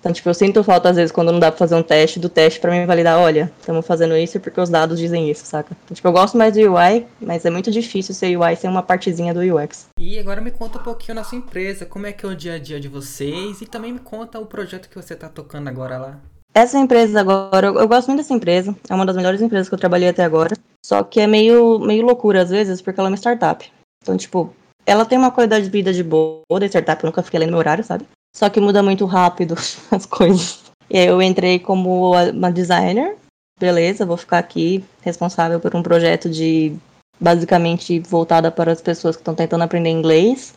Então, 0.03 0.13
tipo, 0.13 0.29
eu 0.29 0.35
sinto 0.35 0.65
falta, 0.65 0.91
às 0.91 0.97
vezes, 0.97 1.13
quando 1.13 1.31
não 1.31 1.39
dá 1.39 1.49
pra 1.49 1.59
fazer 1.59 1.77
um 1.77 1.83
teste, 1.83 2.19
do 2.19 2.29
teste 2.29 2.59
para 2.59 2.73
me 2.73 2.85
validar, 2.85 3.21
olha, 3.21 3.53
estamos 3.61 3.87
fazendo 3.87 4.17
isso 4.17 4.41
porque 4.41 4.61
os 4.61 4.69
dados 4.69 4.99
dizem 4.99 5.31
isso, 5.31 5.47
saca? 5.47 5.77
Então, 5.85 5.95
tipo, 5.95 6.09
eu 6.09 6.13
gosto 6.13 6.37
mais 6.37 6.55
do 6.55 6.59
UI, 6.59 7.07
mas 7.21 7.45
é 7.45 7.51
muito 7.51 7.71
difícil 7.71 8.13
ser 8.13 8.37
UI 8.37 8.57
sem 8.57 8.69
uma 8.69 8.83
partezinha 8.83 9.33
do 9.33 9.39
UX. 9.39 9.87
E 10.01 10.19
agora 10.19 10.41
me 10.41 10.51
conta 10.51 10.81
um 10.81 10.83
pouquinho 10.83 11.15
da 11.15 11.23
sua 11.23 11.39
empresa, 11.39 11.87
como 11.87 12.05
é 12.05 12.13
que 12.13 12.27
é 12.27 12.29
o 12.29 12.35
dia 12.35 12.55
a 12.55 12.59
dia 12.59 12.81
de 12.81 12.89
vocês 12.89 13.61
e 13.61 13.65
também 13.65 13.93
me 13.93 14.01
conta 14.01 14.41
o 14.41 14.47
projeto 14.47 14.89
que 14.89 14.97
você 14.97 15.15
tá 15.15 15.29
tocando 15.29 15.69
agora 15.69 15.97
lá. 15.97 16.19
Essa 16.53 16.81
empresa 16.81 17.21
agora, 17.21 17.69
eu, 17.69 17.79
eu 17.79 17.87
gosto 17.87 18.09
muito 18.09 18.19
dessa 18.19 18.35
empresa, 18.35 18.77
é 18.91 18.95
uma 18.95 19.07
das 19.07 19.15
melhores 19.15 19.41
empresas 19.41 19.69
que 19.69 19.75
eu 19.75 19.79
trabalhei 19.79 20.09
até 20.09 20.25
agora, 20.25 20.57
só 20.85 21.05
que 21.05 21.21
é 21.21 21.29
meio, 21.29 21.79
meio 21.79 22.05
loucura 22.05 22.43
às 22.43 22.51
vezes, 22.51 22.83
porque 22.83 22.99
ela 22.99 23.09
é 23.09 23.13
uma 23.13 23.17
startup. 23.17 23.71
Então, 24.03 24.17
tipo, 24.17 24.53
ela 24.85 25.05
tem 25.05 25.17
uma 25.17 25.31
qualidade 25.31 25.67
de 25.67 25.71
vida 25.71 25.93
de 25.93 26.03
boa 26.03 26.43
da 26.59 26.67
startup, 26.67 27.05
eu 27.05 27.07
nunca 27.07 27.23
fiquei 27.23 27.39
ali 27.39 27.47
no 27.47 27.53
meu 27.53 27.61
horário, 27.61 27.85
sabe? 27.85 28.05
Só 28.35 28.49
que 28.49 28.61
muda 28.61 28.83
muito 28.83 29.05
rápido 29.05 29.55
as 29.91 30.07
coisas. 30.07 30.61
E 30.89 30.99
aí 30.99 31.07
eu 31.07 31.21
entrei 31.23 31.59
como 31.59 32.13
uma 32.13 32.51
designer. 32.51 33.17
Beleza, 33.59 34.07
vou 34.07 34.17
ficar 34.17 34.39
aqui 34.39 34.85
responsável 35.03 35.61
por 35.61 35.75
um 35.77 35.83
projeto 35.83 36.29
de 36.29 36.75
basicamente 37.21 38.01
voltada 38.01 38.51
para 38.51 38.73
as 38.73 38.81
pessoas 38.81 39.15
que 39.15 39.21
estão 39.21 39.35
tentando 39.35 39.63
aprender 39.63 39.91
inglês. 39.91 40.55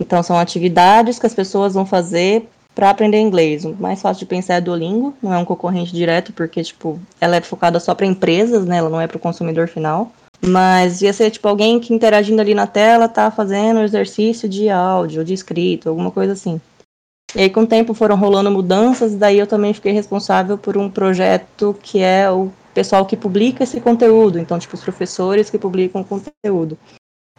Então 0.00 0.22
são 0.22 0.38
atividades 0.38 1.18
que 1.18 1.26
as 1.26 1.34
pessoas 1.34 1.74
vão 1.74 1.84
fazer 1.84 2.48
para 2.74 2.90
aprender 2.90 3.20
inglês. 3.20 3.64
O 3.64 3.74
mais 3.74 4.00
fácil 4.00 4.20
de 4.20 4.26
pensar 4.26 4.54
é 4.54 4.60
Duolingo, 4.60 5.14
não 5.20 5.34
é 5.34 5.38
um 5.38 5.44
concorrente 5.44 5.92
direto 5.92 6.32
porque 6.32 6.62
tipo, 6.62 6.98
ela 7.20 7.36
é 7.36 7.40
focada 7.40 7.80
só 7.80 7.94
para 7.94 8.06
empresas, 8.06 8.64
né? 8.64 8.78
Ela 8.78 8.88
não 8.88 9.00
é 9.00 9.06
para 9.06 9.16
o 9.16 9.20
consumidor 9.20 9.68
final. 9.68 10.12
Mas 10.40 11.02
ia 11.02 11.12
ser 11.12 11.30
tipo 11.30 11.48
alguém 11.48 11.80
que 11.80 11.92
interagindo 11.92 12.40
ali 12.40 12.54
na 12.54 12.66
tela 12.66 13.08
tá 13.08 13.30
fazendo 13.30 13.80
exercício 13.80 14.48
de 14.48 14.70
áudio, 14.70 15.24
de 15.24 15.34
escrito, 15.34 15.88
alguma 15.88 16.12
coisa 16.12 16.32
assim. 16.32 16.60
E 17.34 17.40
aí, 17.42 17.50
com 17.50 17.62
o 17.62 17.66
tempo, 17.66 17.92
foram 17.92 18.16
rolando 18.16 18.50
mudanças, 18.50 19.14
daí 19.14 19.38
eu 19.38 19.46
também 19.46 19.74
fiquei 19.74 19.92
responsável 19.92 20.56
por 20.56 20.78
um 20.78 20.90
projeto 20.90 21.76
que 21.82 22.00
é 22.00 22.30
o 22.30 22.50
pessoal 22.72 23.04
que 23.04 23.16
publica 23.16 23.64
esse 23.64 23.80
conteúdo, 23.80 24.38
então, 24.38 24.58
tipo, 24.58 24.74
os 24.74 24.82
professores 24.82 25.50
que 25.50 25.58
publicam 25.58 26.02
conteúdo. 26.02 26.78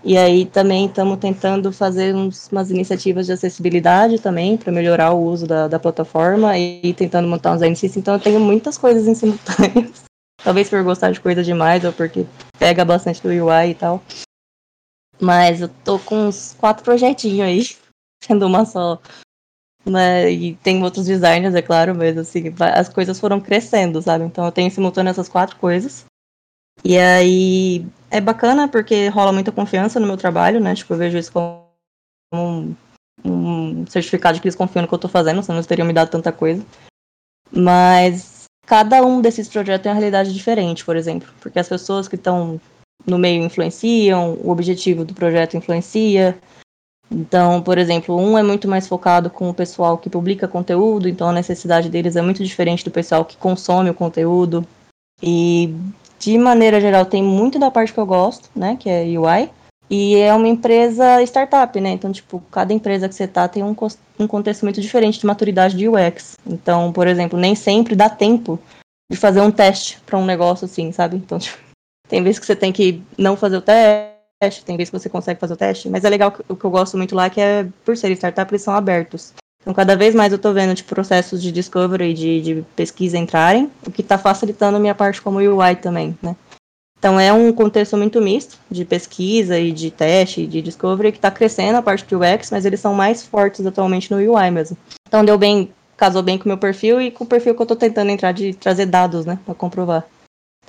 E 0.04 0.18
aí 0.18 0.46
também 0.46 0.86
estamos 0.86 1.18
tentando 1.18 1.74
fazer 1.74 2.16
uns, 2.16 2.50
umas 2.52 2.72
iniciativas 2.72 3.26
de 3.26 3.34
acessibilidade 3.34 4.20
também, 4.20 4.58
para 4.58 4.72
melhorar 4.72 5.12
o 5.12 5.22
uso 5.22 5.46
da, 5.46 5.68
da, 5.68 5.80
plataforma 5.80 6.58
e 6.58 6.94
tentando 6.94 7.28
montar 7.28 7.54
uns 7.54 7.62
NCs. 7.62 7.98
Então 7.98 8.14
eu 8.14 8.20
tenho 8.20 8.40
muitas 8.40 8.78
coisas 8.78 9.08
em 9.08 9.16
simultâneo. 9.16 9.92
Talvez 10.42 10.70
por 10.70 10.82
gostar 10.84 11.12
de 11.12 11.20
coisa 11.20 11.44
demais 11.44 11.84
ou 11.84 11.92
porque 11.92 12.26
pega 12.58 12.86
bastante 12.86 13.22
do 13.22 13.28
UI 13.28 13.72
e 13.72 13.76
tal. 13.76 14.02
Mas 15.20 15.60
eu 15.60 15.68
tô 15.84 16.00
com 16.00 16.28
uns 16.28 16.56
quatro 16.58 16.82
projetinhos 16.82 17.42
aí, 17.42 17.64
sendo 18.24 18.48
uma 18.48 18.64
só 18.64 19.02
né? 19.90 20.32
E 20.32 20.56
tem 20.56 20.84
outros 20.84 21.06
designers, 21.06 21.56
é 21.56 21.62
claro, 21.62 21.96
mas 21.96 22.18
assim, 22.18 22.54
as 22.60 22.90
coisas 22.90 23.20
foram 23.20 23.40
crescendo, 23.40 24.02
sabe? 24.02 24.26
Então 24.26 24.46
eu 24.46 24.52
tenho 24.52 24.72
simultâneo 24.72 25.10
essas 25.10 25.30
quatro 25.30 25.56
coisas. 25.58 26.06
E 26.84 26.98
aí 26.98 27.86
é 28.10 28.22
bacana 28.22 28.68
porque 28.68 29.08
rola 29.10 29.32
muita 29.32 29.52
confiança 29.52 30.00
no 30.00 30.08
meu 30.08 30.18
trabalho, 30.18 30.60
né? 30.60 30.76
Tipo, 30.76 30.94
eu 30.94 30.98
vejo 30.98 31.18
isso 31.18 31.32
como 31.32 31.66
um, 32.34 32.76
um 33.24 33.86
certificado 33.88 34.36
de 34.36 34.42
que 34.42 34.48
eles 34.48 34.56
confiam 34.56 34.82
no 34.82 34.88
que 34.88 34.94
eu 34.94 35.00
tô 35.00 35.08
fazendo, 35.08 35.44
senão 35.44 35.58
eles 35.58 35.68
teriam 35.68 35.88
me 35.88 35.94
dado 35.94 36.10
tanta 36.10 36.32
coisa. 36.32 36.66
Mas 37.52 38.46
cada 38.66 39.04
um 39.04 39.22
desses 39.22 39.50
projetos 39.50 39.84
tem 39.84 39.92
uma 39.92 39.98
realidade 39.98 40.34
diferente, 40.34 40.86
por 40.86 40.96
exemplo, 40.96 41.28
porque 41.42 41.60
as 41.60 41.68
pessoas 41.68 42.08
que 42.08 42.16
estão 42.16 42.60
no 43.06 43.18
meio 43.18 43.44
influenciam, 43.44 44.34
o 44.36 44.50
objetivo 44.50 45.04
do 45.04 45.14
projeto 45.14 45.58
influencia, 45.58 46.38
então, 47.12 47.62
por 47.62 47.78
exemplo, 47.78 48.16
um 48.16 48.38
é 48.38 48.44
muito 48.44 48.68
mais 48.68 48.88
focado 48.88 49.30
com 49.30 49.50
o 49.50 49.54
pessoal 49.54 49.98
que 49.98 50.10
publica 50.10 50.48
conteúdo, 50.48 51.10
então 51.10 51.30
a 51.30 51.34
necessidade 51.34 51.90
deles 51.90 52.16
é 52.16 52.22
muito 52.22 52.44
diferente 52.44 52.86
do 52.86 52.92
pessoal 52.92 53.26
que 53.26 53.36
consome 53.36 53.90
o 53.90 53.96
conteúdo. 53.96 54.66
E, 55.22 55.74
de 56.20 56.38
maneira 56.38 56.80
geral, 56.80 57.06
tem 57.06 57.24
muito 57.24 57.58
da 57.58 57.72
parte 57.72 57.92
que 57.92 58.00
eu 58.00 58.06
gosto, 58.06 58.50
né, 58.56 58.78
que 58.80 58.90
é 58.90 59.04
UI. 59.06 59.50
E 59.90 60.18
é 60.18 60.32
uma 60.36 60.48
empresa 60.48 61.20
startup, 61.24 61.82
né? 61.82 61.90
Então, 61.90 62.12
tipo, 62.12 62.44
cada 62.52 62.72
empresa 62.72 63.10
que 63.10 63.16
você 63.16 63.28
tá 63.28 63.48
tem 63.48 63.64
um, 63.64 63.76
um 64.20 64.28
contexto 64.28 64.62
muito 64.62 64.80
diferente 64.80 65.20
de 65.20 65.26
maturidade 65.26 65.76
de 65.76 65.90
UX. 65.90 66.38
Então, 66.46 66.94
por 66.94 67.08
exemplo, 67.08 67.40
nem 67.40 67.56
sempre 67.56 67.96
dá 67.96 68.08
tempo 68.08 68.60
de 69.12 69.18
fazer 69.18 69.42
um 69.42 69.50
teste 69.50 70.00
para 70.06 70.20
um 70.20 70.26
negócio 70.26 70.66
assim, 70.66 70.92
sabe? 70.92 71.18
Então, 71.18 71.40
tipo, 71.40 71.58
tem 72.08 72.22
vezes 72.22 72.38
que 72.38 72.46
você 72.46 72.56
tem 72.56 72.72
que 72.72 73.02
não 73.18 73.36
fazer 73.36 73.58
o 73.58 73.62
teste 73.62 74.09
teste, 74.40 74.64
tem 74.64 74.78
vezes 74.78 74.90
que 74.90 74.98
você 74.98 75.10
consegue 75.10 75.40
fazer 75.40 75.54
o 75.54 75.58
teste, 75.58 75.90
mas 75.90 76.06
é 76.06 76.10
legal, 76.10 76.34
o 76.48 76.56
que 76.56 76.66
eu 76.66 76.72
gosto 76.72 76.96
muito 76.98 77.14
lá 77.14 77.26
é 77.26 77.30
que 77.30 77.42
é, 77.42 77.68
por 77.84 77.98
ser 77.98 78.12
startup, 78.12 78.50
eles 78.52 78.62
são 78.62 78.74
abertos. 78.74 79.34
Então, 79.62 79.74
cada 79.74 79.98
vez 79.98 80.16
mais 80.16 80.32
eu 80.32 80.38
estou 80.38 80.54
vendo 80.54 80.74
tipo, 80.74 80.96
processos 80.96 81.42
de 81.42 81.52
discovery, 81.52 82.14
de, 82.14 82.42
de 82.42 82.66
pesquisa 82.76 83.18
entrarem, 83.18 83.70
o 83.86 83.92
que 83.92 84.02
está 84.02 84.18
facilitando 84.18 84.80
minha 84.80 84.96
parte 84.96 85.22
como 85.22 85.40
UI 85.40 85.76
também, 85.76 86.18
né? 86.22 86.36
Então 86.98 87.18
é 87.18 87.32
um 87.32 87.54
contexto 87.54 87.96
muito 87.96 88.22
misto 88.22 88.58
de 88.70 88.84
pesquisa 88.84 89.58
e 89.58 89.72
de 89.72 89.90
teste, 89.90 90.46
de 90.46 90.62
discovery, 90.62 91.14
que 91.14 91.18
está 91.18 91.32
crescendo 91.32 91.78
a 91.78 91.82
parte 91.82 92.06
do 92.06 92.20
UX, 92.20 92.52
mas 92.52 92.66
eles 92.66 92.82
são 92.82 92.94
mais 92.94 93.26
fortes 93.26 93.66
atualmente 93.66 94.12
no 94.12 94.18
UI 94.18 94.52
mesmo. 94.52 94.78
Então 95.08 95.24
deu 95.24 95.38
bem, 95.38 95.72
casou 95.96 96.22
bem 96.22 96.38
com 96.38 96.44
o 96.44 96.48
meu 96.50 96.58
perfil 96.58 97.02
e 97.02 97.10
com 97.10 97.24
o 97.24 97.28
perfil 97.28 97.56
que 97.56 97.62
eu 97.62 97.64
estou 97.64 97.78
tentando 97.78 98.12
entrar 98.12 98.34
de 98.34 98.54
trazer 98.54 98.86
dados, 98.86 99.26
né, 99.26 99.40
para 99.46 99.56
comprovar. 99.56 100.06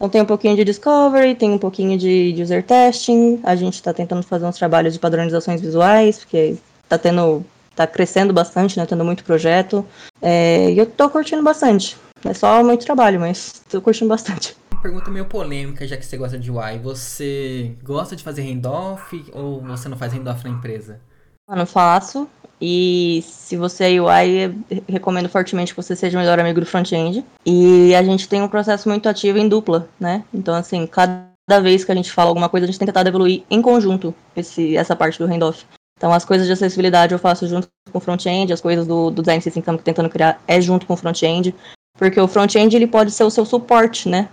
Então 0.01 0.09
tem 0.09 0.23
um 0.23 0.25
pouquinho 0.25 0.57
de 0.57 0.65
discovery, 0.65 1.35
tem 1.35 1.51
um 1.51 1.59
pouquinho 1.59 1.99
de 1.99 2.35
user 2.41 2.63
testing, 2.63 3.39
a 3.43 3.55
gente 3.55 3.75
está 3.75 3.93
tentando 3.93 4.23
fazer 4.23 4.47
uns 4.47 4.57
trabalhos 4.57 4.95
de 4.95 4.99
padronizações 4.99 5.61
visuais, 5.61 6.21
porque 6.21 6.57
está 6.83 6.97
tendo, 6.97 7.45
tá 7.77 7.87
crescendo 7.87 8.33
bastante, 8.33 8.79
né, 8.79 8.87
tendo 8.87 9.05
muito 9.05 9.23
projeto, 9.23 9.85
é, 10.23 10.73
e 10.73 10.79
eu 10.79 10.85
estou 10.85 11.11
curtindo 11.11 11.43
bastante. 11.43 11.99
É 12.25 12.33
só 12.33 12.65
muito 12.65 12.87
trabalho, 12.87 13.21
mas 13.21 13.63
estou 13.67 13.83
curtindo 13.83 14.09
bastante 14.09 14.57
pergunta 14.81 15.11
meio 15.11 15.27
polêmica, 15.27 15.87
já 15.87 15.95
que 15.95 16.07
você 16.07 16.17
gosta 16.17 16.39
de 16.39 16.51
UI. 16.51 16.79
Você 16.83 17.77
gosta 17.83 18.17
de 18.17 18.25
fazer 18.25 18.43
handoff 18.43 19.23
ou 19.35 19.61
você 19.61 19.91
não 19.91 19.97
faz 19.99 20.15
handoff 20.15 20.43
na 20.43 20.51
empresa? 20.51 20.99
Não 21.57 21.67
faço. 21.67 22.29
E 22.61 23.25
se 23.27 23.57
você 23.57 23.97
é 23.97 24.01
UI, 24.01 24.55
recomendo 24.87 25.29
fortemente 25.29 25.75
que 25.75 25.83
você 25.83 25.97
seja 25.97 26.19
o 26.19 26.21
melhor 26.21 26.39
amigo 26.39 26.61
do 26.61 26.67
front-end. 26.67 27.25
E 27.45 27.95
a 27.95 28.03
gente 28.03 28.29
tem 28.29 28.43
um 28.43 28.49
processo 28.49 28.89
muito 28.89 29.09
ativo 29.09 29.39
em 29.39 29.49
dupla, 29.49 29.89
né? 29.99 30.23
Então, 30.33 30.55
assim, 30.55 30.87
cada 30.87 31.61
vez 31.63 31.85
que 31.85 31.91
a 31.91 31.95
gente 31.95 32.13
fala 32.13 32.29
alguma 32.29 32.51
coisa, 32.51 32.65
a 32.65 32.67
gente 32.67 32.79
tem 32.79 32.87
tentar 32.87 33.07
evoluir 33.07 33.43
em 33.51 33.63
conjunto 33.63 34.15
esse, 34.37 34.77
essa 34.77 34.95
parte 34.95 35.19
do 35.19 35.27
handoff. 35.27 35.65
Então, 35.97 36.13
as 36.13 36.25
coisas 36.25 36.47
de 36.47 36.53
acessibilidade 36.53 37.13
eu 37.13 37.19
faço 37.19 37.47
junto 37.47 37.69
com 37.91 37.99
o 37.99 38.01
front-end, 38.01 38.53
as 38.53 38.61
coisas 38.61 38.87
do, 38.87 39.11
do 39.11 39.23
design 39.23 39.43
system 39.43 39.61
que 39.61 39.65
estamos 39.65 39.83
tentando 39.83 40.09
criar 40.09 40.41
é 40.47 40.61
junto 40.61 40.87
com 40.87 40.95
o 40.95 40.97
front-end, 40.97 41.55
porque 41.99 42.21
o 42.21 42.29
front-end 42.29 42.75
ele 42.75 42.87
pode 42.87 43.11
ser 43.11 43.25
o 43.25 43.31
seu 43.31 43.45
suporte, 43.45 44.09
né? 44.09 44.29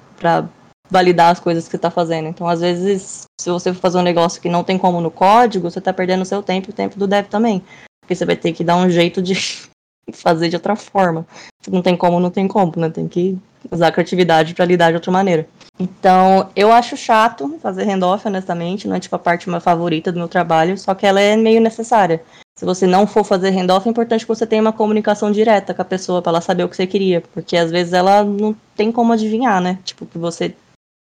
Validar 0.89 1.31
as 1.31 1.39
coisas 1.39 1.65
que 1.65 1.71
você 1.71 1.75
está 1.75 1.91
fazendo. 1.91 2.27
Então, 2.27 2.47
às 2.47 2.61
vezes, 2.61 3.23
se 3.39 3.49
você 3.49 3.73
for 3.73 3.79
fazer 3.79 3.97
um 3.97 4.03
negócio 4.03 4.41
que 4.41 4.49
não 4.49 4.63
tem 4.63 4.77
como 4.77 5.01
no 5.01 5.11
código, 5.11 5.69
você 5.69 5.79
está 5.79 5.93
perdendo 5.93 6.21
o 6.21 6.25
seu 6.25 6.41
tempo 6.41 6.69
e 6.69 6.71
o 6.71 6.75
tempo 6.75 6.97
do 6.97 7.07
dev 7.07 7.27
também. 7.27 7.63
Porque 8.01 8.15
você 8.15 8.25
vai 8.25 8.35
ter 8.35 8.53
que 8.53 8.63
dar 8.63 8.77
um 8.77 8.89
jeito 8.89 9.21
de 9.21 9.35
fazer 10.13 10.49
de 10.49 10.55
outra 10.55 10.75
forma. 10.75 11.25
Se 11.61 11.71
não 11.71 11.81
tem 11.81 11.95
como, 11.95 12.19
não 12.19 12.29
tem 12.29 12.47
como, 12.47 12.73
né? 12.77 12.89
Tem 12.89 13.07
que 13.07 13.37
usar 13.71 13.87
a 13.87 13.91
criatividade 13.91 14.53
para 14.53 14.65
lidar 14.65 14.91
de 14.91 14.95
outra 14.95 15.11
maneira. 15.11 15.47
Então, 15.79 16.49
eu 16.55 16.71
acho 16.71 16.95
chato 16.95 17.59
fazer 17.61 17.83
handoff, 17.83 18.27
honestamente, 18.27 18.87
não 18.87 18.95
é 18.95 18.99
tipo 18.99 19.15
a 19.15 19.19
parte 19.19 19.49
mais 19.49 19.63
favorita 19.63 20.11
do 20.11 20.17
meu 20.17 20.27
trabalho, 20.27 20.77
só 20.77 20.95
que 20.95 21.05
ela 21.05 21.19
é 21.19 21.35
meio 21.35 21.61
necessária. 21.61 22.23
Se 22.57 22.65
você 22.65 22.87
não 22.87 23.05
for 23.05 23.23
fazer 23.23 23.51
handoff, 23.51 23.87
é 23.87 23.91
importante 23.91 24.21
que 24.21 24.27
você 24.27 24.47
tenha 24.47 24.61
uma 24.61 24.73
comunicação 24.73 25.31
direta 25.31 25.73
com 25.73 25.81
a 25.81 25.85
pessoa 25.85 26.21
para 26.21 26.31
ela 26.31 26.41
saber 26.41 26.63
o 26.63 26.69
que 26.69 26.75
você 26.75 26.87
queria, 26.87 27.21
porque 27.33 27.55
às 27.55 27.69
vezes 27.69 27.93
ela 27.93 28.23
não 28.23 28.55
tem 28.75 28.91
como 28.91 29.13
adivinhar, 29.13 29.61
né? 29.61 29.77
Tipo, 29.83 30.07
que 30.07 30.17
você 30.17 30.55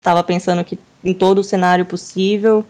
estava 0.06 0.22
pensando 0.22 0.64
que 0.64 0.78
em 1.04 1.12
todo 1.12 1.38
o 1.38 1.44
cenário 1.44 1.84
possível, 1.84 2.64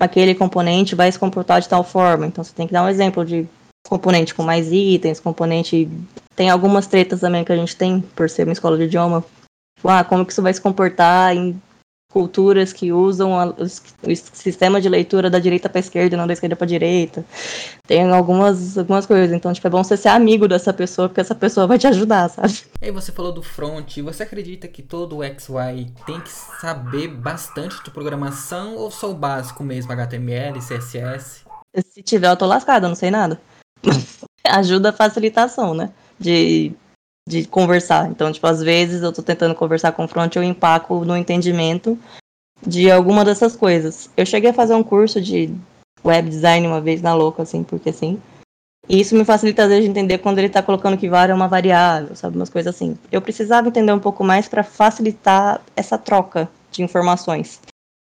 aquele 0.00 0.34
componente 0.34 0.96
vai 0.96 1.10
se 1.12 1.18
comportar 1.18 1.60
de 1.60 1.68
tal 1.68 1.84
forma. 1.84 2.26
Então 2.26 2.42
você 2.42 2.52
tem 2.52 2.66
que 2.66 2.72
dar 2.72 2.82
um 2.82 2.88
exemplo 2.88 3.24
de 3.24 3.46
componente 3.86 4.34
com 4.34 4.42
mais 4.42 4.72
itens, 4.72 5.20
componente. 5.20 5.88
Tem 6.34 6.50
algumas 6.50 6.88
tretas 6.88 7.20
também 7.20 7.44
que 7.44 7.52
a 7.52 7.56
gente 7.56 7.76
tem 7.76 8.00
por 8.16 8.28
ser 8.28 8.44
uma 8.44 8.52
escola 8.52 8.76
de 8.76 8.84
idioma. 8.84 9.24
Ah, 9.84 10.02
como 10.02 10.26
que 10.26 10.32
isso 10.32 10.42
vai 10.42 10.52
se 10.52 10.60
comportar 10.60 11.36
em 11.36 11.60
culturas 12.12 12.72
que 12.72 12.92
usam 12.92 13.38
a, 13.38 13.46
o, 13.46 13.62
o, 13.62 14.16
sistema 14.16 14.80
de 14.80 14.88
leitura 14.88 15.30
da 15.30 15.38
direita 15.38 15.68
para 15.68 15.80
esquerda 15.80 16.14
e 16.14 16.18
não 16.18 16.26
da 16.26 16.34
esquerda 16.34 16.54
para 16.54 16.66
direita. 16.66 17.24
Tem 17.86 18.10
algumas, 18.10 18.76
algumas 18.76 19.06
coisas. 19.06 19.34
Então, 19.34 19.52
tipo, 19.52 19.66
é 19.66 19.70
bom 19.70 19.82
você 19.82 19.96
ser 19.96 20.10
amigo 20.10 20.46
dessa 20.46 20.72
pessoa, 20.72 21.08
porque 21.08 21.22
essa 21.22 21.34
pessoa 21.34 21.66
vai 21.66 21.78
te 21.78 21.86
ajudar, 21.86 22.28
sabe? 22.28 22.52
E 22.80 22.86
aí 22.86 22.90
você 22.90 23.10
falou 23.10 23.32
do 23.32 23.42
front. 23.42 23.98
Você 23.98 24.22
acredita 24.22 24.68
que 24.68 24.82
todo 24.82 25.20
XY 25.22 25.92
tem 26.04 26.20
que 26.20 26.30
saber 26.60 27.08
bastante 27.08 27.82
de 27.82 27.90
programação 27.90 28.76
ou 28.76 28.90
só 28.90 29.10
o 29.10 29.14
básico 29.14 29.64
mesmo, 29.64 29.92
HTML, 29.92 30.58
CSS? 30.60 31.42
Se 31.86 32.02
tiver, 32.02 32.28
eu 32.28 32.36
tô 32.36 32.44
lascada, 32.44 32.88
não 32.88 32.94
sei 32.94 33.10
nada. 33.10 33.40
Ajuda 34.44 34.90
a 34.90 34.92
facilitação, 34.92 35.72
né? 35.72 35.90
De 36.18 36.72
de 37.28 37.44
conversar. 37.46 38.10
Então, 38.10 38.32
tipo, 38.32 38.46
às 38.46 38.62
vezes 38.62 39.02
eu 39.02 39.12
tô 39.12 39.22
tentando 39.22 39.54
conversar 39.54 39.92
com 39.92 40.04
o 40.04 40.08
front, 40.08 40.34
eu 40.34 40.42
empaco 40.42 41.04
no 41.04 41.16
entendimento 41.16 41.98
de 42.66 42.90
alguma 42.90 43.24
dessas 43.24 43.56
coisas. 43.56 44.10
Eu 44.16 44.26
cheguei 44.26 44.50
a 44.50 44.54
fazer 44.54 44.74
um 44.74 44.82
curso 44.82 45.20
de 45.20 45.54
web 46.04 46.28
design 46.28 46.66
uma 46.66 46.80
vez 46.80 47.00
na 47.00 47.14
louca, 47.14 47.42
assim, 47.42 47.62
porque 47.62 47.90
assim. 47.90 48.20
E 48.88 49.00
isso 49.00 49.14
me 49.14 49.24
facilita 49.24 49.62
às 49.62 49.68
vezes 49.68 49.84
de 49.84 49.90
entender 49.90 50.18
quando 50.18 50.38
ele 50.38 50.48
está 50.48 50.60
colocando 50.60 50.98
que 50.98 51.08
var 51.08 51.30
é 51.30 51.34
uma 51.34 51.46
variável, 51.46 52.16
sabe, 52.16 52.36
umas 52.36 52.50
coisas 52.50 52.74
assim. 52.74 52.98
Eu 53.12 53.22
precisava 53.22 53.68
entender 53.68 53.92
um 53.92 54.00
pouco 54.00 54.24
mais 54.24 54.48
para 54.48 54.64
facilitar 54.64 55.60
essa 55.76 55.96
troca 55.96 56.48
de 56.72 56.82
informações. 56.82 57.60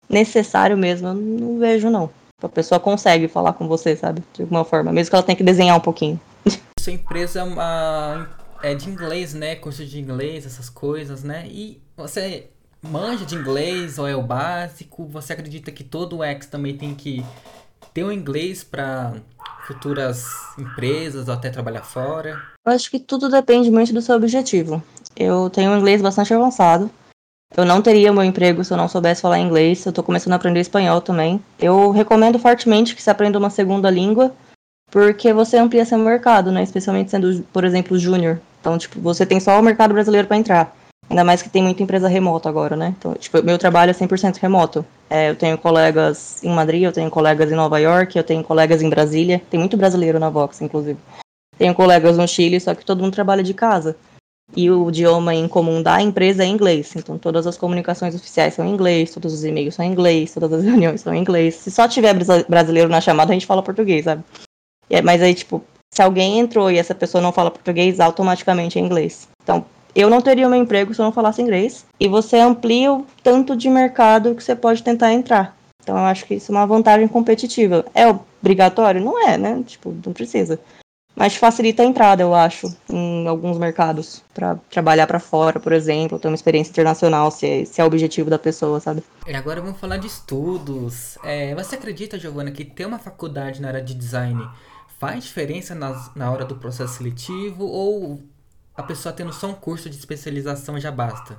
Necessário 0.08 0.76
mesmo, 0.76 1.08
eu 1.08 1.14
não 1.14 1.58
vejo 1.58 1.88
não. 1.90 2.10
A 2.42 2.48
pessoa 2.48 2.80
consegue 2.80 3.28
falar 3.28 3.52
com 3.52 3.68
você, 3.68 3.94
sabe, 3.96 4.22
de 4.34 4.42
alguma 4.42 4.64
forma, 4.64 4.92
mesmo 4.92 5.10
que 5.10 5.16
ela 5.16 5.22
tenha 5.22 5.36
que 5.36 5.44
desenhar 5.44 5.76
um 5.76 5.80
pouquinho. 5.80 6.20
Sua 6.78 6.92
empresa 6.92 7.40
é 7.40 7.42
uma 7.44 8.28
é, 8.64 8.74
de 8.74 8.88
inglês, 8.88 9.34
né? 9.34 9.54
Curso 9.54 9.84
de 9.84 10.00
inglês, 10.00 10.46
essas 10.46 10.70
coisas, 10.70 11.22
né? 11.22 11.46
E 11.50 11.82
você 11.94 12.48
manja 12.80 13.26
de 13.26 13.34
inglês 13.34 13.98
ou 13.98 14.08
é 14.08 14.16
o 14.16 14.22
básico? 14.22 15.06
Você 15.08 15.34
acredita 15.34 15.70
que 15.70 15.84
todo 15.84 16.24
ex 16.24 16.46
também 16.46 16.74
tem 16.74 16.94
que 16.94 17.22
ter 17.92 18.04
o 18.04 18.08
um 18.08 18.12
inglês 18.12 18.64
para 18.64 19.12
futuras 19.66 20.24
empresas 20.58 21.28
ou 21.28 21.34
até 21.34 21.50
trabalhar 21.50 21.82
fora? 21.82 22.42
Eu 22.66 22.72
acho 22.72 22.90
que 22.90 22.98
tudo 22.98 23.28
depende 23.28 23.70
muito 23.70 23.92
do 23.92 24.00
seu 24.00 24.16
objetivo. 24.16 24.82
Eu 25.14 25.50
tenho 25.50 25.70
um 25.70 25.78
inglês 25.78 26.00
bastante 26.00 26.32
avançado. 26.32 26.90
Eu 27.54 27.66
não 27.66 27.82
teria 27.82 28.14
meu 28.14 28.24
emprego 28.24 28.64
se 28.64 28.72
eu 28.72 28.78
não 28.78 28.88
soubesse 28.88 29.20
falar 29.20 29.40
inglês. 29.40 29.84
Eu 29.84 29.90
estou 29.90 30.02
começando 30.02 30.32
a 30.32 30.36
aprender 30.36 30.60
espanhol 30.60 31.02
também. 31.02 31.38
Eu 31.58 31.90
recomendo 31.90 32.38
fortemente 32.38 32.96
que 32.96 33.02
você 33.02 33.10
aprenda 33.10 33.38
uma 33.38 33.50
segunda 33.50 33.90
língua, 33.90 34.34
porque 34.90 35.34
você 35.34 35.58
amplia 35.58 35.84
seu 35.84 35.98
mercado, 35.98 36.50
né? 36.50 36.62
Especialmente 36.62 37.10
sendo, 37.10 37.42
por 37.52 37.62
exemplo, 37.62 37.98
júnior. 37.98 38.40
Então, 38.64 38.78
tipo, 38.78 38.98
você 38.98 39.26
tem 39.26 39.38
só 39.38 39.60
o 39.60 39.62
mercado 39.62 39.92
brasileiro 39.92 40.26
para 40.26 40.38
entrar. 40.38 40.74
Ainda 41.10 41.22
mais 41.22 41.42
que 41.42 41.50
tem 41.50 41.62
muita 41.62 41.82
empresa 41.82 42.08
remota 42.08 42.48
agora, 42.48 42.74
né? 42.74 42.94
Então, 42.98 43.12
tipo, 43.12 43.42
meu 43.42 43.58
trabalho 43.58 43.90
é 43.90 43.92
100% 43.92 44.38
remoto. 44.38 44.86
É, 45.10 45.28
eu 45.28 45.36
tenho 45.36 45.58
colegas 45.58 46.42
em 46.42 46.48
Madrid, 46.48 46.84
eu 46.84 46.92
tenho 46.92 47.10
colegas 47.10 47.52
em 47.52 47.54
Nova 47.54 47.78
York, 47.78 48.16
eu 48.16 48.24
tenho 48.24 48.42
colegas 48.42 48.80
em 48.80 48.88
Brasília. 48.88 49.42
Tem 49.50 49.60
muito 49.60 49.76
brasileiro 49.76 50.18
na 50.18 50.30
Vox, 50.30 50.62
inclusive. 50.62 50.98
Tenho 51.58 51.74
colegas 51.74 52.16
no 52.16 52.26
Chile, 52.26 52.58
só 52.58 52.74
que 52.74 52.86
todo 52.86 53.02
mundo 53.02 53.12
trabalha 53.12 53.42
de 53.42 53.52
casa. 53.52 53.94
E 54.56 54.70
o 54.70 54.88
idioma 54.88 55.34
em 55.34 55.46
comum 55.46 55.82
da 55.82 56.00
empresa 56.00 56.42
é 56.42 56.46
inglês. 56.46 56.96
Então, 56.96 57.18
todas 57.18 57.46
as 57.46 57.58
comunicações 57.58 58.14
oficiais 58.14 58.54
são 58.54 58.64
em 58.66 58.72
inglês, 58.72 59.12
todos 59.12 59.34
os 59.34 59.44
e-mails 59.44 59.74
são 59.74 59.84
em 59.84 59.90
inglês, 59.90 60.32
todas 60.32 60.60
as 60.60 60.64
reuniões 60.64 61.02
são 61.02 61.12
em 61.12 61.20
inglês. 61.20 61.56
Se 61.56 61.70
só 61.70 61.86
tiver 61.86 62.14
brasileiro 62.48 62.88
na 62.88 63.02
chamada, 63.02 63.30
a 63.30 63.34
gente 63.34 63.46
fala 63.46 63.62
português, 63.62 64.06
sabe? 64.06 64.24
É, 64.88 65.02
mas 65.02 65.20
aí, 65.20 65.34
tipo, 65.34 65.62
se 65.94 66.02
alguém 66.02 66.40
entrou 66.40 66.70
e 66.70 66.76
essa 66.76 66.94
pessoa 66.94 67.22
não 67.22 67.30
fala 67.30 67.52
português, 67.52 68.00
automaticamente 68.00 68.78
é 68.78 68.82
inglês. 68.82 69.28
Então, 69.42 69.64
eu 69.94 70.10
não 70.10 70.20
teria 70.20 70.48
meu 70.48 70.60
emprego 70.60 70.92
se 70.92 71.00
eu 71.00 71.04
não 71.04 71.12
falasse 71.12 71.40
inglês. 71.40 71.86
E 72.00 72.08
você 72.08 72.36
amplia 72.36 72.92
o 72.92 73.06
tanto 73.22 73.56
de 73.56 73.70
mercado 73.70 74.34
que 74.34 74.42
você 74.42 74.56
pode 74.56 74.82
tentar 74.82 75.12
entrar. 75.12 75.56
Então, 75.80 75.96
eu 75.96 76.04
acho 76.04 76.26
que 76.26 76.34
isso 76.34 76.50
é 76.50 76.54
uma 76.56 76.66
vantagem 76.66 77.06
competitiva. 77.06 77.84
É 77.94 78.08
obrigatório? 78.08 79.00
Não 79.00 79.24
é, 79.24 79.38
né? 79.38 79.62
Tipo, 79.64 79.94
não 80.04 80.12
precisa. 80.12 80.58
Mas 81.14 81.36
facilita 81.36 81.84
a 81.84 81.86
entrada, 81.86 82.24
eu 82.24 82.34
acho, 82.34 82.74
em 82.90 83.28
alguns 83.28 83.56
mercados. 83.56 84.20
para 84.34 84.56
trabalhar 84.68 85.06
para 85.06 85.20
fora, 85.20 85.60
por 85.60 85.72
exemplo, 85.72 86.18
ter 86.18 86.26
uma 86.26 86.34
experiência 86.34 86.72
internacional, 86.72 87.30
se 87.30 87.46
é, 87.46 87.64
se 87.64 87.80
é 87.80 87.84
o 87.84 87.86
objetivo 87.86 88.28
da 88.28 88.38
pessoa, 88.38 88.80
sabe? 88.80 89.04
E 89.28 89.32
agora 89.32 89.60
vamos 89.60 89.78
falar 89.78 89.98
de 89.98 90.08
estudos. 90.08 91.16
É, 91.22 91.54
você 91.54 91.76
acredita, 91.76 92.18
Giovana, 92.18 92.50
que 92.50 92.64
ter 92.64 92.84
uma 92.84 92.98
faculdade 92.98 93.62
na 93.62 93.68
área 93.68 93.80
de 93.80 93.94
design 93.94 94.44
faz 94.98 95.24
diferença 95.24 95.74
nas, 95.74 96.14
na 96.14 96.30
hora 96.30 96.44
do 96.44 96.56
processo 96.56 96.94
seletivo 96.94 97.64
ou 97.64 98.20
a 98.76 98.82
pessoa 98.82 99.12
tendo 99.12 99.32
só 99.32 99.48
um 99.48 99.54
curso 99.54 99.88
de 99.88 99.96
especialização 99.96 100.78
já 100.80 100.90
basta? 100.90 101.38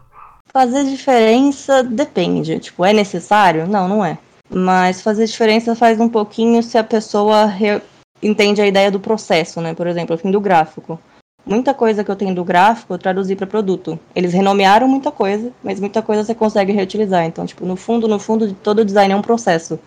Fazer 0.52 0.86
diferença 0.86 1.84
depende. 1.84 2.60
Tipo, 2.60 2.86
é 2.86 2.94
necessário? 2.94 3.68
Não, 3.68 3.88
não 3.88 4.06
é. 4.06 4.18
Mas 4.50 5.02
fazer 5.02 5.26
diferença 5.26 5.76
faz 5.76 6.00
um 6.00 6.08
pouquinho 6.08 6.62
se 6.62 6.78
a 6.78 6.84
pessoa 6.84 7.46
re... 7.46 7.82
entende 8.22 8.62
a 8.62 8.68
ideia 8.68 8.92
do 8.92 9.00
processo, 9.00 9.60
né? 9.60 9.74
Por 9.74 9.88
exemplo, 9.88 10.14
eu 10.14 10.18
fim 10.18 10.32
do 10.32 10.40
gráfico. 10.40 11.00
Muita 11.46 11.74
coisa 11.74 12.04
que 12.04 12.10
eu 12.10 12.16
tenho 12.16 12.34
do 12.34 12.44
gráfico 12.44 12.94
eu 12.94 12.98
traduzi 12.98 13.36
para 13.36 13.46
produto. 13.46 14.00
Eles 14.16 14.34
renomearam 14.34 14.88
muita 14.88 15.12
coisa, 15.12 15.52
mas 15.64 15.80
muita 15.80 16.02
coisa 16.02 16.24
você 16.24 16.34
consegue 16.34 16.72
reutilizar. 16.72 17.26
Então, 17.26 17.46
tipo, 17.46 17.66
no 17.66 17.76
fundo, 17.76 18.08
no 18.08 18.18
fundo, 18.18 18.54
todo 18.54 18.86
design 18.86 19.14
é 19.14 19.16
um 19.16 19.22
processo. 19.22 19.80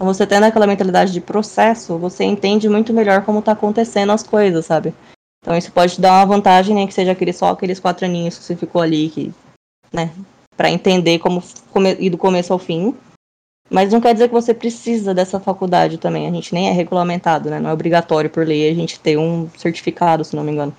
Então, 0.00 0.06
você 0.06 0.26
tendo 0.26 0.44
aquela 0.44 0.66
mentalidade 0.66 1.12
de 1.12 1.20
processo, 1.20 1.98
você 1.98 2.24
entende 2.24 2.66
muito 2.70 2.90
melhor 2.90 3.22
como 3.22 3.42
tá 3.42 3.52
acontecendo 3.52 4.12
as 4.12 4.22
coisas, 4.22 4.64
sabe? 4.64 4.94
Então 5.42 5.54
isso 5.54 5.70
pode 5.70 5.96
te 5.96 6.00
dar 6.00 6.14
uma 6.14 6.24
vantagem, 6.24 6.74
né? 6.74 6.86
Que 6.86 6.94
seja 6.94 7.12
aquele, 7.12 7.34
só 7.34 7.50
aqueles 7.50 7.78
quatro 7.78 8.06
aninhos 8.06 8.38
que 8.38 8.44
você 8.44 8.56
ficou 8.56 8.80
ali, 8.80 9.10
que, 9.10 9.30
né? 9.92 10.10
Pra 10.56 10.70
entender 10.70 11.18
como 11.18 11.42
ir 11.98 12.08
do 12.08 12.16
começo 12.16 12.50
ao 12.50 12.58
fim. 12.58 12.96
Mas 13.68 13.92
não 13.92 14.00
quer 14.00 14.14
dizer 14.14 14.28
que 14.28 14.34
você 14.34 14.54
precisa 14.54 15.12
dessa 15.12 15.38
faculdade 15.38 15.98
também. 15.98 16.26
A 16.26 16.30
gente 16.30 16.54
nem 16.54 16.70
é 16.70 16.72
regulamentado, 16.72 17.50
né? 17.50 17.60
Não 17.60 17.68
é 17.68 17.72
obrigatório 17.74 18.30
por 18.30 18.46
lei 18.46 18.70
a 18.70 18.74
gente 18.74 18.98
ter 18.98 19.18
um 19.18 19.50
certificado, 19.50 20.24
se 20.24 20.34
não 20.34 20.42
me 20.42 20.50
engano. 20.50 20.74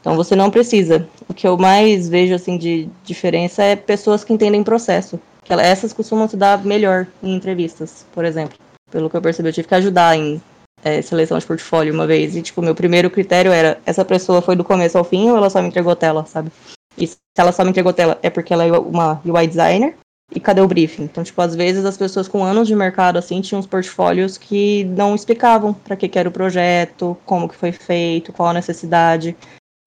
Então 0.00 0.14
você 0.14 0.36
não 0.36 0.48
precisa. 0.48 1.08
O 1.28 1.34
que 1.34 1.44
eu 1.44 1.58
mais 1.58 2.08
vejo 2.08 2.36
assim 2.36 2.56
de 2.56 2.88
diferença 3.02 3.64
é 3.64 3.74
pessoas 3.74 4.22
que 4.22 4.32
entendem 4.32 4.62
processo. 4.62 5.18
Que 5.44 5.52
essas 5.54 5.92
costumam 5.92 6.28
se 6.28 6.36
dar 6.36 6.64
melhor 6.64 7.06
em 7.22 7.34
entrevistas, 7.34 8.06
por 8.12 8.24
exemplo. 8.24 8.58
Pelo 8.90 9.08
que 9.08 9.16
eu 9.16 9.22
percebi, 9.22 9.48
eu 9.48 9.52
tive 9.52 9.68
que 9.68 9.74
ajudar 9.74 10.16
em 10.16 10.40
é, 10.82 11.00
seleção 11.02 11.38
de 11.38 11.46
portfólio 11.46 11.94
uma 11.94 12.06
vez. 12.06 12.36
E, 12.36 12.42
tipo, 12.42 12.62
meu 12.62 12.74
primeiro 12.74 13.10
critério 13.10 13.52
era: 13.52 13.78
essa 13.86 14.04
pessoa 14.04 14.42
foi 14.42 14.56
do 14.56 14.64
começo 14.64 14.98
ao 14.98 15.04
fim 15.04 15.30
ou 15.30 15.36
ela 15.36 15.50
só 15.50 15.60
me 15.62 15.68
entregou 15.68 15.94
tela, 15.96 16.24
sabe? 16.26 16.50
E 16.96 17.06
se 17.06 17.16
ela 17.38 17.52
só 17.52 17.64
me 17.64 17.70
entregou 17.70 17.92
tela, 17.92 18.18
é 18.22 18.30
porque 18.30 18.52
ela 18.52 18.64
é 18.64 18.72
uma 18.72 19.20
UI 19.24 19.46
designer. 19.46 19.94
E 20.32 20.38
cadê 20.38 20.60
o 20.60 20.68
briefing? 20.68 21.04
Então, 21.04 21.24
tipo, 21.24 21.40
às 21.42 21.56
vezes 21.56 21.84
as 21.84 21.96
pessoas 21.96 22.28
com 22.28 22.44
anos 22.44 22.68
de 22.68 22.76
mercado, 22.76 23.18
assim, 23.18 23.40
tinham 23.40 23.58
uns 23.58 23.66
portfólios 23.66 24.38
que 24.38 24.84
não 24.84 25.14
explicavam 25.14 25.74
para 25.74 25.96
que, 25.96 26.08
que 26.08 26.18
era 26.18 26.28
o 26.28 26.32
projeto, 26.32 27.16
como 27.26 27.48
que 27.48 27.56
foi 27.56 27.72
feito, 27.72 28.32
qual 28.32 28.50
a 28.50 28.54
necessidade. 28.54 29.36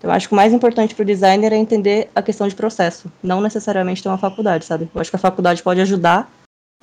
Então, 0.04 0.12
eu 0.12 0.18
acho 0.18 0.28
que 0.28 0.34
o 0.34 0.36
mais 0.36 0.52
importante 0.52 0.94
para 0.94 1.04
o 1.04 1.06
designer 1.06 1.54
é 1.54 1.56
entender 1.56 2.10
a 2.14 2.22
questão 2.22 2.46
de 2.46 2.54
processo, 2.54 3.10
não 3.24 3.40
necessariamente 3.40 4.04
ter 4.04 4.10
uma 4.10 4.18
faculdade, 4.18 4.66
sabe? 4.66 4.90
Eu 4.94 5.00
acho 5.00 5.10
que 5.10 5.16
a 5.16 5.20
faculdade 5.20 5.64
pode 5.64 5.80
ajudar 5.80 6.30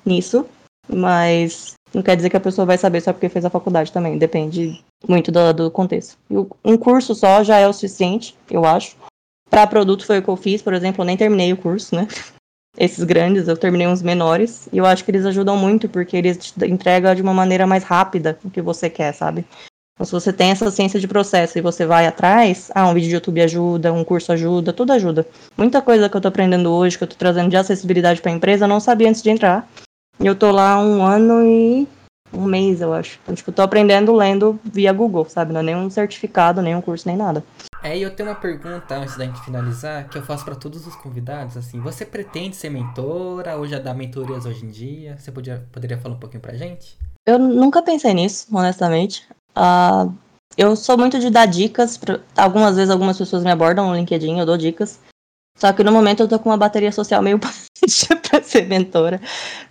nisso, 0.03 0.43
mas 0.89 1.75
não 1.93 2.01
quer 2.01 2.15
dizer 2.15 2.31
que 2.31 2.37
a 2.37 2.41
pessoa 2.41 2.65
vai 2.65 2.79
saber 2.79 2.99
só 2.99 3.13
porque 3.13 3.29
fez 3.29 3.45
a 3.45 3.49
faculdade 3.51 3.91
também. 3.91 4.17
Depende 4.17 4.83
muito 5.07 5.31
do, 5.31 5.53
do 5.53 5.69
contexto. 5.69 6.17
E 6.31 6.35
um 6.65 6.75
curso 6.75 7.13
só 7.13 7.43
já 7.43 7.59
é 7.59 7.67
o 7.67 7.73
suficiente, 7.73 8.35
eu 8.49 8.65
acho. 8.65 8.97
Para 9.51 9.67
produto 9.67 10.03
foi 10.03 10.17
o 10.17 10.23
que 10.23 10.29
eu 10.29 10.35
fiz, 10.35 10.63
por 10.63 10.73
exemplo, 10.73 11.03
eu 11.03 11.05
nem 11.05 11.15
terminei 11.15 11.53
o 11.53 11.57
curso, 11.57 11.95
né? 11.95 12.07
Esses 12.75 13.03
grandes, 13.03 13.47
eu 13.47 13.55
terminei 13.57 13.85
uns 13.85 14.01
menores. 14.01 14.67
E 14.73 14.79
eu 14.79 14.85
acho 14.85 15.05
que 15.05 15.11
eles 15.11 15.27
ajudam 15.27 15.57
muito, 15.57 15.87
porque 15.87 16.17
eles 16.17 16.37
te 16.37 16.65
entregam 16.65 17.13
de 17.13 17.21
uma 17.21 17.35
maneira 17.35 17.67
mais 17.67 17.83
rápida 17.83 18.39
o 18.43 18.49
que 18.49 18.63
você 18.63 18.89
quer, 18.89 19.13
sabe? 19.13 19.45
Então, 19.95 20.05
se 20.05 20.11
você 20.11 20.33
tem 20.33 20.51
essa 20.51 20.71
ciência 20.71 20.99
de 20.99 21.07
processo 21.07 21.57
e 21.57 21.61
você 21.61 21.85
vai 21.85 22.07
atrás, 22.07 22.71
ah, 22.73 22.87
um 22.87 22.93
vídeo 22.93 23.09
de 23.09 23.15
YouTube 23.15 23.41
ajuda, 23.41 23.93
um 23.93 24.03
curso 24.03 24.31
ajuda, 24.31 24.73
tudo 24.73 24.93
ajuda. 24.93 25.27
Muita 25.55 25.81
coisa 25.81 26.09
que 26.09 26.17
eu 26.17 26.21
tô 26.21 26.27
aprendendo 26.27 26.71
hoje, 26.71 26.97
que 26.97 27.03
eu 27.03 27.07
tô 27.07 27.15
trazendo 27.15 27.49
de 27.49 27.57
acessibilidade 27.57 28.21
para 28.21 28.31
a 28.31 28.35
empresa, 28.35 28.65
eu 28.65 28.69
não 28.69 28.79
sabia 28.79 29.09
antes 29.09 29.21
de 29.21 29.29
entrar. 29.29 29.69
E 30.19 30.25
eu 30.25 30.35
tô 30.35 30.51
lá 30.51 30.79
um 30.79 31.03
ano 31.03 31.45
e 31.45 31.87
um 32.33 32.45
mês, 32.45 32.81
eu 32.81 32.93
acho. 32.93 33.19
Então, 33.23 33.35
tipo, 33.35 33.51
tô 33.51 33.61
aprendendo 33.61 34.13
lendo 34.13 34.59
via 34.63 34.93
Google, 34.93 35.25
sabe? 35.25 35.53
Não 35.53 35.59
é 35.59 35.63
nenhum 35.63 35.89
certificado, 35.89 36.61
nenhum 36.61 36.81
curso, 36.81 37.07
nem 37.07 37.17
nada. 37.17 37.43
É, 37.83 37.97
e 37.97 38.01
eu 38.01 38.11
tenho 38.11 38.29
uma 38.29 38.35
pergunta 38.35 38.95
antes 38.95 39.17
da 39.17 39.25
gente 39.25 39.41
finalizar, 39.41 40.07
que 40.07 40.17
eu 40.17 40.21
faço 40.23 40.45
para 40.45 40.55
todos 40.55 40.85
os 40.85 40.95
convidados, 40.95 41.57
assim, 41.57 41.79
você 41.79 42.05
pretende 42.05 42.55
ser 42.55 42.69
mentora 42.69 43.57
ou 43.57 43.67
já 43.67 43.79
dá 43.79 43.93
mentorias 43.93 44.45
hoje 44.45 44.65
em 44.65 44.69
dia? 44.69 45.17
Você 45.17 45.31
podia, 45.31 45.65
poderia 45.71 45.97
falar 45.97 46.15
um 46.15 46.19
pouquinho 46.19 46.41
pra 46.41 46.53
gente? 46.53 46.97
Eu 47.25 47.37
nunca 47.37 47.81
pensei 47.81 48.13
nisso, 48.13 48.47
honestamente. 48.51 49.27
Uh, 49.55 50.13
eu 50.57 50.75
sou 50.75 50.97
muito 50.97 51.19
de 51.19 51.29
dar 51.29 51.45
dicas, 51.45 51.97
pra... 51.97 52.19
algumas 52.35 52.75
vezes 52.75 52.89
algumas 52.89 53.17
pessoas 53.17 53.43
me 53.43 53.51
abordam 53.51 53.89
no 53.89 53.95
LinkedIn, 53.95 54.39
eu 54.39 54.45
dou 54.45 54.57
dicas. 54.57 54.99
Só 55.57 55.71
que 55.73 55.83
no 55.83 55.91
momento 55.91 56.21
eu 56.21 56.27
tô 56.27 56.39
com 56.39 56.49
uma 56.49 56.57
bateria 56.57 56.91
social 56.91 57.21
meio 57.21 57.37
baixa 57.81 58.15
pra 58.15 58.41
ser 58.41 58.65
mentora. 58.67 59.21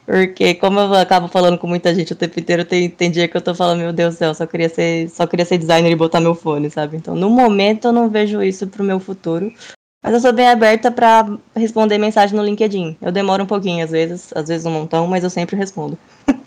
Porque 0.06 0.54
como 0.54 0.78
eu 0.78 0.94
acabo 0.94 1.28
falando 1.28 1.58
com 1.58 1.66
muita 1.66 1.94
gente 1.94 2.12
o 2.12 2.16
tempo 2.16 2.38
inteiro, 2.38 2.64
tem, 2.64 2.88
tem 2.88 3.10
dia 3.10 3.28
que 3.28 3.36
eu 3.36 3.40
tô 3.40 3.54
falando, 3.54 3.80
meu 3.80 3.92
Deus 3.92 4.14
do 4.14 4.18
céu, 4.18 4.34
só 4.34 4.46
queria 4.46 4.68
ser, 4.68 5.08
só 5.10 5.26
queria 5.26 5.44
ser 5.44 5.58
designer 5.58 5.90
e 5.90 5.96
botar 5.96 6.20
meu 6.20 6.34
fone, 6.34 6.70
sabe? 6.70 6.96
Então 6.96 7.14
no 7.14 7.28
momento 7.28 7.88
eu 7.88 7.92
não 7.92 8.08
vejo 8.08 8.42
isso 8.42 8.66
pro 8.66 8.84
meu 8.84 9.00
futuro. 9.00 9.52
Mas 10.02 10.14
eu 10.14 10.20
sou 10.20 10.32
bem 10.32 10.48
aberta 10.48 10.90
para 10.90 11.38
responder 11.54 11.98
mensagem 11.98 12.34
no 12.34 12.42
LinkedIn. 12.42 12.96
Eu 13.02 13.12
demoro 13.12 13.44
um 13.44 13.46
pouquinho 13.46 13.84
às 13.84 13.90
vezes, 13.90 14.32
às 14.34 14.48
vezes 14.48 14.64
um 14.64 14.70
montão, 14.70 15.06
mas 15.06 15.24
eu 15.24 15.30
sempre 15.30 15.56
respondo. 15.56 15.98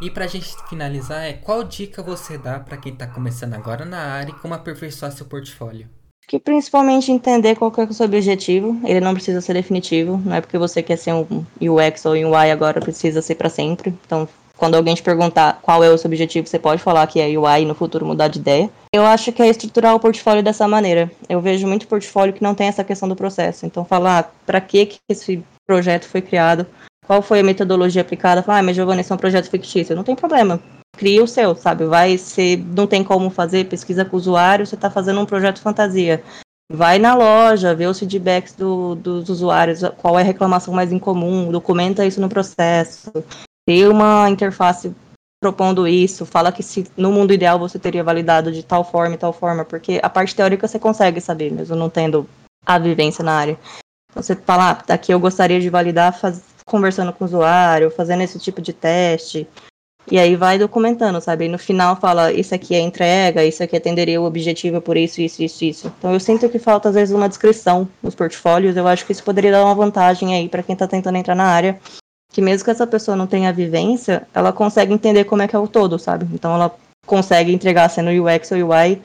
e 0.00 0.10
pra 0.10 0.26
gente 0.26 0.54
finalizar, 0.68 1.24
é 1.24 1.32
qual 1.34 1.64
dica 1.64 2.02
você 2.02 2.36
dá 2.36 2.58
para 2.60 2.76
quem 2.76 2.94
tá 2.94 3.06
começando 3.06 3.54
agora 3.54 3.84
na 3.84 3.98
área 3.98 4.30
e 4.30 4.34
como 4.34 4.54
aperfeiçoar 4.54 5.12
seu 5.12 5.26
portfólio? 5.26 5.88
que 6.26 6.38
principalmente 6.38 7.12
entender 7.12 7.54
qual 7.54 7.72
é 7.76 7.82
o 7.82 7.92
seu 7.92 8.06
objetivo. 8.06 8.80
Ele 8.84 9.00
não 9.00 9.14
precisa 9.14 9.40
ser 9.40 9.54
definitivo. 9.54 10.20
Não 10.24 10.36
é 10.36 10.40
porque 10.40 10.58
você 10.58 10.82
quer 10.82 10.96
ser 10.96 11.12
um 11.12 11.44
UX 11.60 12.04
ou 12.06 12.12
UI 12.12 12.50
agora 12.50 12.80
precisa 12.80 13.20
ser 13.20 13.34
para 13.34 13.50
sempre. 13.50 13.94
Então, 14.06 14.28
quando 14.56 14.76
alguém 14.76 14.94
te 14.94 15.02
perguntar 15.02 15.58
qual 15.60 15.82
é 15.82 15.90
o 15.90 15.98
seu 15.98 16.08
objetivo, 16.08 16.46
você 16.46 16.58
pode 16.58 16.82
falar 16.82 17.06
que 17.06 17.20
é 17.20 17.26
UI 17.38 17.62
e 17.62 17.64
no 17.64 17.74
futuro 17.74 18.06
mudar 18.06 18.28
de 18.28 18.38
ideia. 18.38 18.70
Eu 18.92 19.04
acho 19.04 19.32
que 19.32 19.42
é 19.42 19.48
estruturar 19.48 19.94
o 19.94 20.00
portfólio 20.00 20.42
dessa 20.42 20.66
maneira. 20.66 21.10
Eu 21.28 21.40
vejo 21.40 21.66
muito 21.66 21.88
portfólio 21.88 22.32
que 22.32 22.42
não 22.42 22.54
tem 22.54 22.68
essa 22.68 22.84
questão 22.84 23.08
do 23.08 23.16
processo. 23.16 23.66
Então, 23.66 23.84
falar 23.84 24.18
ah, 24.20 24.30
para 24.46 24.60
que, 24.60 24.86
que 24.86 24.98
esse 25.08 25.42
projeto 25.66 26.04
foi 26.04 26.22
criado, 26.22 26.66
qual 27.06 27.22
foi 27.22 27.40
a 27.40 27.44
metodologia 27.44 28.02
aplicada. 28.02 28.42
Falar, 28.42 28.58
ah, 28.58 28.62
mas 28.62 28.76
Giovanni, 28.76 29.00
esse 29.00 29.12
é 29.12 29.14
um 29.14 29.18
projeto 29.18 29.50
fictício. 29.50 29.96
Não 29.96 30.04
tem 30.04 30.16
problema 30.16 30.60
cria 30.96 31.22
o 31.22 31.28
seu, 31.28 31.54
sabe? 31.54 31.84
Vai 31.84 32.16
ser, 32.16 32.58
não 32.58 32.86
tem 32.86 33.04
como 33.04 33.30
fazer 33.30 33.68
pesquisa 33.68 34.04
com 34.04 34.16
o 34.16 34.18
usuário, 34.18 34.66
você 34.66 34.74
está 34.74 34.90
fazendo 34.90 35.20
um 35.20 35.26
projeto 35.26 35.60
fantasia. 35.60 36.22
Vai 36.72 36.98
na 36.98 37.14
loja, 37.14 37.74
vê 37.74 37.86
os 37.86 37.98
feedbacks 37.98 38.54
do, 38.54 38.94
dos 38.94 39.28
usuários, 39.28 39.80
qual 39.98 40.18
é 40.18 40.22
a 40.22 40.24
reclamação 40.24 40.72
mais 40.72 40.92
incomum, 40.92 41.50
documenta 41.50 42.06
isso 42.06 42.20
no 42.20 42.28
processo. 42.28 43.12
Tem 43.66 43.86
uma 43.86 44.30
interface 44.30 44.94
propondo 45.42 45.86
isso, 45.86 46.24
fala 46.24 46.50
que 46.50 46.62
se 46.62 46.86
no 46.96 47.12
mundo 47.12 47.34
ideal 47.34 47.58
você 47.58 47.78
teria 47.78 48.02
validado 48.02 48.50
de 48.50 48.62
tal 48.62 48.82
forma 48.82 49.14
e 49.14 49.18
tal 49.18 49.32
forma, 49.32 49.62
porque 49.62 50.00
a 50.02 50.08
parte 50.08 50.34
teórica 50.34 50.66
você 50.66 50.78
consegue 50.78 51.20
saber, 51.20 51.52
mesmo 51.52 51.76
não 51.76 51.90
tendo 51.90 52.26
a 52.64 52.78
vivência 52.78 53.22
na 53.22 53.32
área. 53.32 53.58
Então, 54.10 54.22
você 54.22 54.34
fala, 54.34 54.70
ah, 54.70 54.82
daqui 54.86 55.12
eu 55.12 55.20
gostaria 55.20 55.60
de 55.60 55.68
validar 55.68 56.18
faz, 56.18 56.42
conversando 56.66 57.12
com 57.12 57.24
o 57.24 57.26
usuário, 57.26 57.90
fazendo 57.90 58.22
esse 58.22 58.38
tipo 58.38 58.60
de 58.60 58.72
teste. 58.72 59.46
E 60.10 60.18
aí 60.18 60.36
vai 60.36 60.58
documentando, 60.58 61.18
sabe? 61.20 61.46
E 61.46 61.48
no 61.48 61.58
final 61.58 61.96
fala, 61.96 62.30
isso 62.30 62.54
aqui 62.54 62.74
é 62.74 62.80
entrega, 62.80 63.44
isso 63.44 63.62
aqui 63.62 63.74
atenderia 63.74 64.20
o 64.20 64.24
objetivo 64.24 64.80
por 64.80 64.98
isso, 64.98 65.20
isso, 65.20 65.42
isso, 65.42 65.64
isso. 65.64 65.92
Então 65.98 66.12
eu 66.12 66.20
sinto 66.20 66.48
que 66.48 66.58
falta 66.58 66.90
às 66.90 66.94
vezes 66.94 67.14
uma 67.14 67.28
descrição 67.28 67.88
nos 68.02 68.14
portfólios. 68.14 68.76
Eu 68.76 68.86
acho 68.86 69.06
que 69.06 69.12
isso 69.12 69.24
poderia 69.24 69.52
dar 69.52 69.64
uma 69.64 69.74
vantagem 69.74 70.34
aí 70.34 70.48
para 70.48 70.62
quem 70.62 70.74
está 70.74 70.86
tentando 70.86 71.16
entrar 71.16 71.34
na 71.34 71.46
área. 71.46 71.80
Que 72.30 72.42
mesmo 72.42 72.64
que 72.64 72.70
essa 72.70 72.86
pessoa 72.86 73.16
não 73.16 73.26
tenha 73.26 73.52
vivência, 73.52 74.26
ela 74.34 74.52
consegue 74.52 74.92
entender 74.92 75.24
como 75.24 75.40
é 75.40 75.48
que 75.48 75.56
é 75.56 75.58
o 75.58 75.68
todo, 75.68 75.98
sabe? 75.98 76.28
Então 76.34 76.54
ela 76.54 76.74
consegue 77.06 77.52
entregar 77.52 77.88
sendo 77.88 78.10
UX 78.10 78.50
ou 78.52 78.70
UI. 78.70 79.00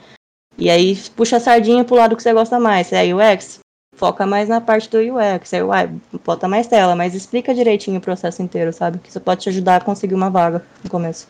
E 0.58 0.70
aí 0.70 0.98
puxa 1.16 1.38
a 1.38 1.40
sardinha 1.40 1.86
pro 1.86 1.96
lado 1.96 2.18
que 2.18 2.24
você 2.24 2.34
gosta 2.34 2.60
mais. 2.60 2.88
Se 2.88 2.96
é 2.96 3.14
UX, 3.14 3.60
foca 4.00 4.26
mais 4.26 4.48
na 4.48 4.62
parte 4.62 4.90
do 4.90 4.98
UX, 4.98 5.54
aí, 5.54 5.62
uai, 5.62 5.92
bota 6.26 6.48
mais 6.48 6.68
tela, 6.68 6.96
mas 6.96 7.14
explica 7.14 7.54
direitinho 7.54 7.98
o 7.98 8.02
processo 8.02 8.42
inteiro, 8.42 8.72
sabe? 8.72 8.98
Que 8.98 9.10
isso 9.10 9.20
pode 9.20 9.42
te 9.42 9.50
ajudar 9.50 9.76
a 9.76 9.84
conseguir 9.84 10.16
uma 10.16 10.30
vaga 10.30 10.64
no 10.82 10.90
começo. 10.90 11.28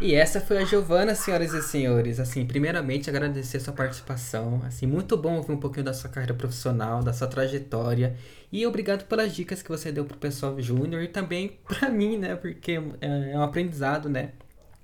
E 0.00 0.14
essa 0.14 0.40
foi 0.40 0.58
a 0.58 0.64
Giovana, 0.64 1.14
senhoras 1.14 1.52
e 1.52 1.62
senhores. 1.62 2.20
Assim, 2.20 2.46
primeiramente 2.46 3.10
agradecer 3.10 3.56
a 3.56 3.60
sua 3.60 3.72
participação. 3.72 4.60
Assim, 4.64 4.86
muito 4.86 5.16
bom 5.16 5.36
ouvir 5.36 5.52
um 5.52 5.56
pouquinho 5.56 5.86
da 5.86 5.94
sua 5.94 6.08
carreira 6.08 6.34
profissional, 6.34 7.02
da 7.02 7.12
sua 7.12 7.26
trajetória. 7.26 8.14
E 8.52 8.64
obrigado 8.66 9.04
pelas 9.06 9.34
dicas 9.34 9.62
que 9.62 9.68
você 9.68 9.90
deu 9.90 10.04
pro 10.04 10.16
pessoal 10.16 10.60
júnior 10.60 11.02
e 11.02 11.08
também 11.08 11.58
para 11.66 11.88
mim, 11.88 12.18
né? 12.18 12.36
Porque 12.36 12.80
é, 13.00 13.32
é 13.32 13.38
um 13.38 13.42
aprendizado, 13.42 14.08
né? 14.08 14.30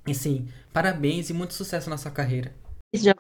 E 0.07 0.15
sim, 0.15 0.49
parabéns 0.73 1.31
e 1.31 1.35
muito 1.35 1.55
sucesso 1.55 1.89
na 1.89 1.97
sua 1.97 2.11
carreira. 2.11 2.51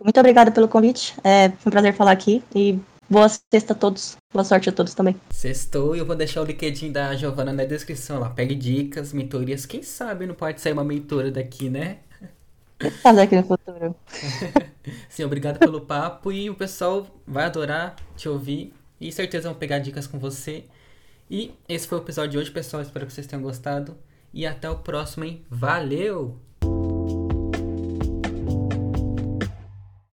Muito 0.02 0.18
obrigada 0.18 0.50
pelo 0.50 0.66
convite. 0.66 1.14
É 1.22 1.52
um 1.64 1.70
prazer 1.70 1.94
falar 1.94 2.12
aqui 2.12 2.42
e 2.54 2.80
Boa 3.12 3.28
sexta 3.28 3.74
a 3.74 3.76
todos. 3.76 4.16
Boa 4.32 4.42
sorte 4.42 4.70
a 4.70 4.72
todos 4.72 4.94
também. 4.94 5.14
Sextou 5.28 5.94
e 5.94 5.98
eu 5.98 6.06
vou 6.06 6.16
deixar 6.16 6.40
o 6.40 6.44
LinkedIn 6.46 6.90
da 6.90 7.14
Giovana 7.14 7.52
na 7.52 7.66
descrição 7.66 8.18
lá. 8.18 8.30
Pegue 8.30 8.54
dicas, 8.54 9.12
mentorias. 9.12 9.66
Quem 9.66 9.82
sabe 9.82 10.26
não 10.26 10.34
pode 10.34 10.62
sair 10.62 10.72
uma 10.72 10.82
mentora 10.82 11.30
daqui, 11.30 11.68
né? 11.68 11.98
Fazer 13.02 13.20
aqui 13.20 13.36
no 13.36 13.42
futuro. 13.42 13.94
Sim, 15.10 15.24
obrigado 15.24 15.58
pelo 15.58 15.82
papo 15.82 16.32
e 16.32 16.48
o 16.48 16.54
pessoal 16.54 17.06
vai 17.26 17.44
adorar 17.44 17.96
te 18.16 18.30
ouvir 18.30 18.72
e 18.98 19.12
certeza 19.12 19.50
vão 19.50 19.58
pegar 19.58 19.78
dicas 19.78 20.06
com 20.06 20.18
você. 20.18 20.64
E 21.30 21.54
esse 21.68 21.86
foi 21.86 21.98
o 21.98 22.00
episódio 22.00 22.30
de 22.30 22.38
hoje, 22.38 22.50
pessoal. 22.50 22.82
Espero 22.82 23.04
que 23.04 23.12
vocês 23.12 23.26
tenham 23.26 23.42
gostado. 23.42 23.94
E 24.32 24.46
até 24.46 24.70
o 24.70 24.76
próximo, 24.76 25.24
hein? 25.24 25.44
Valeu! 25.50 26.40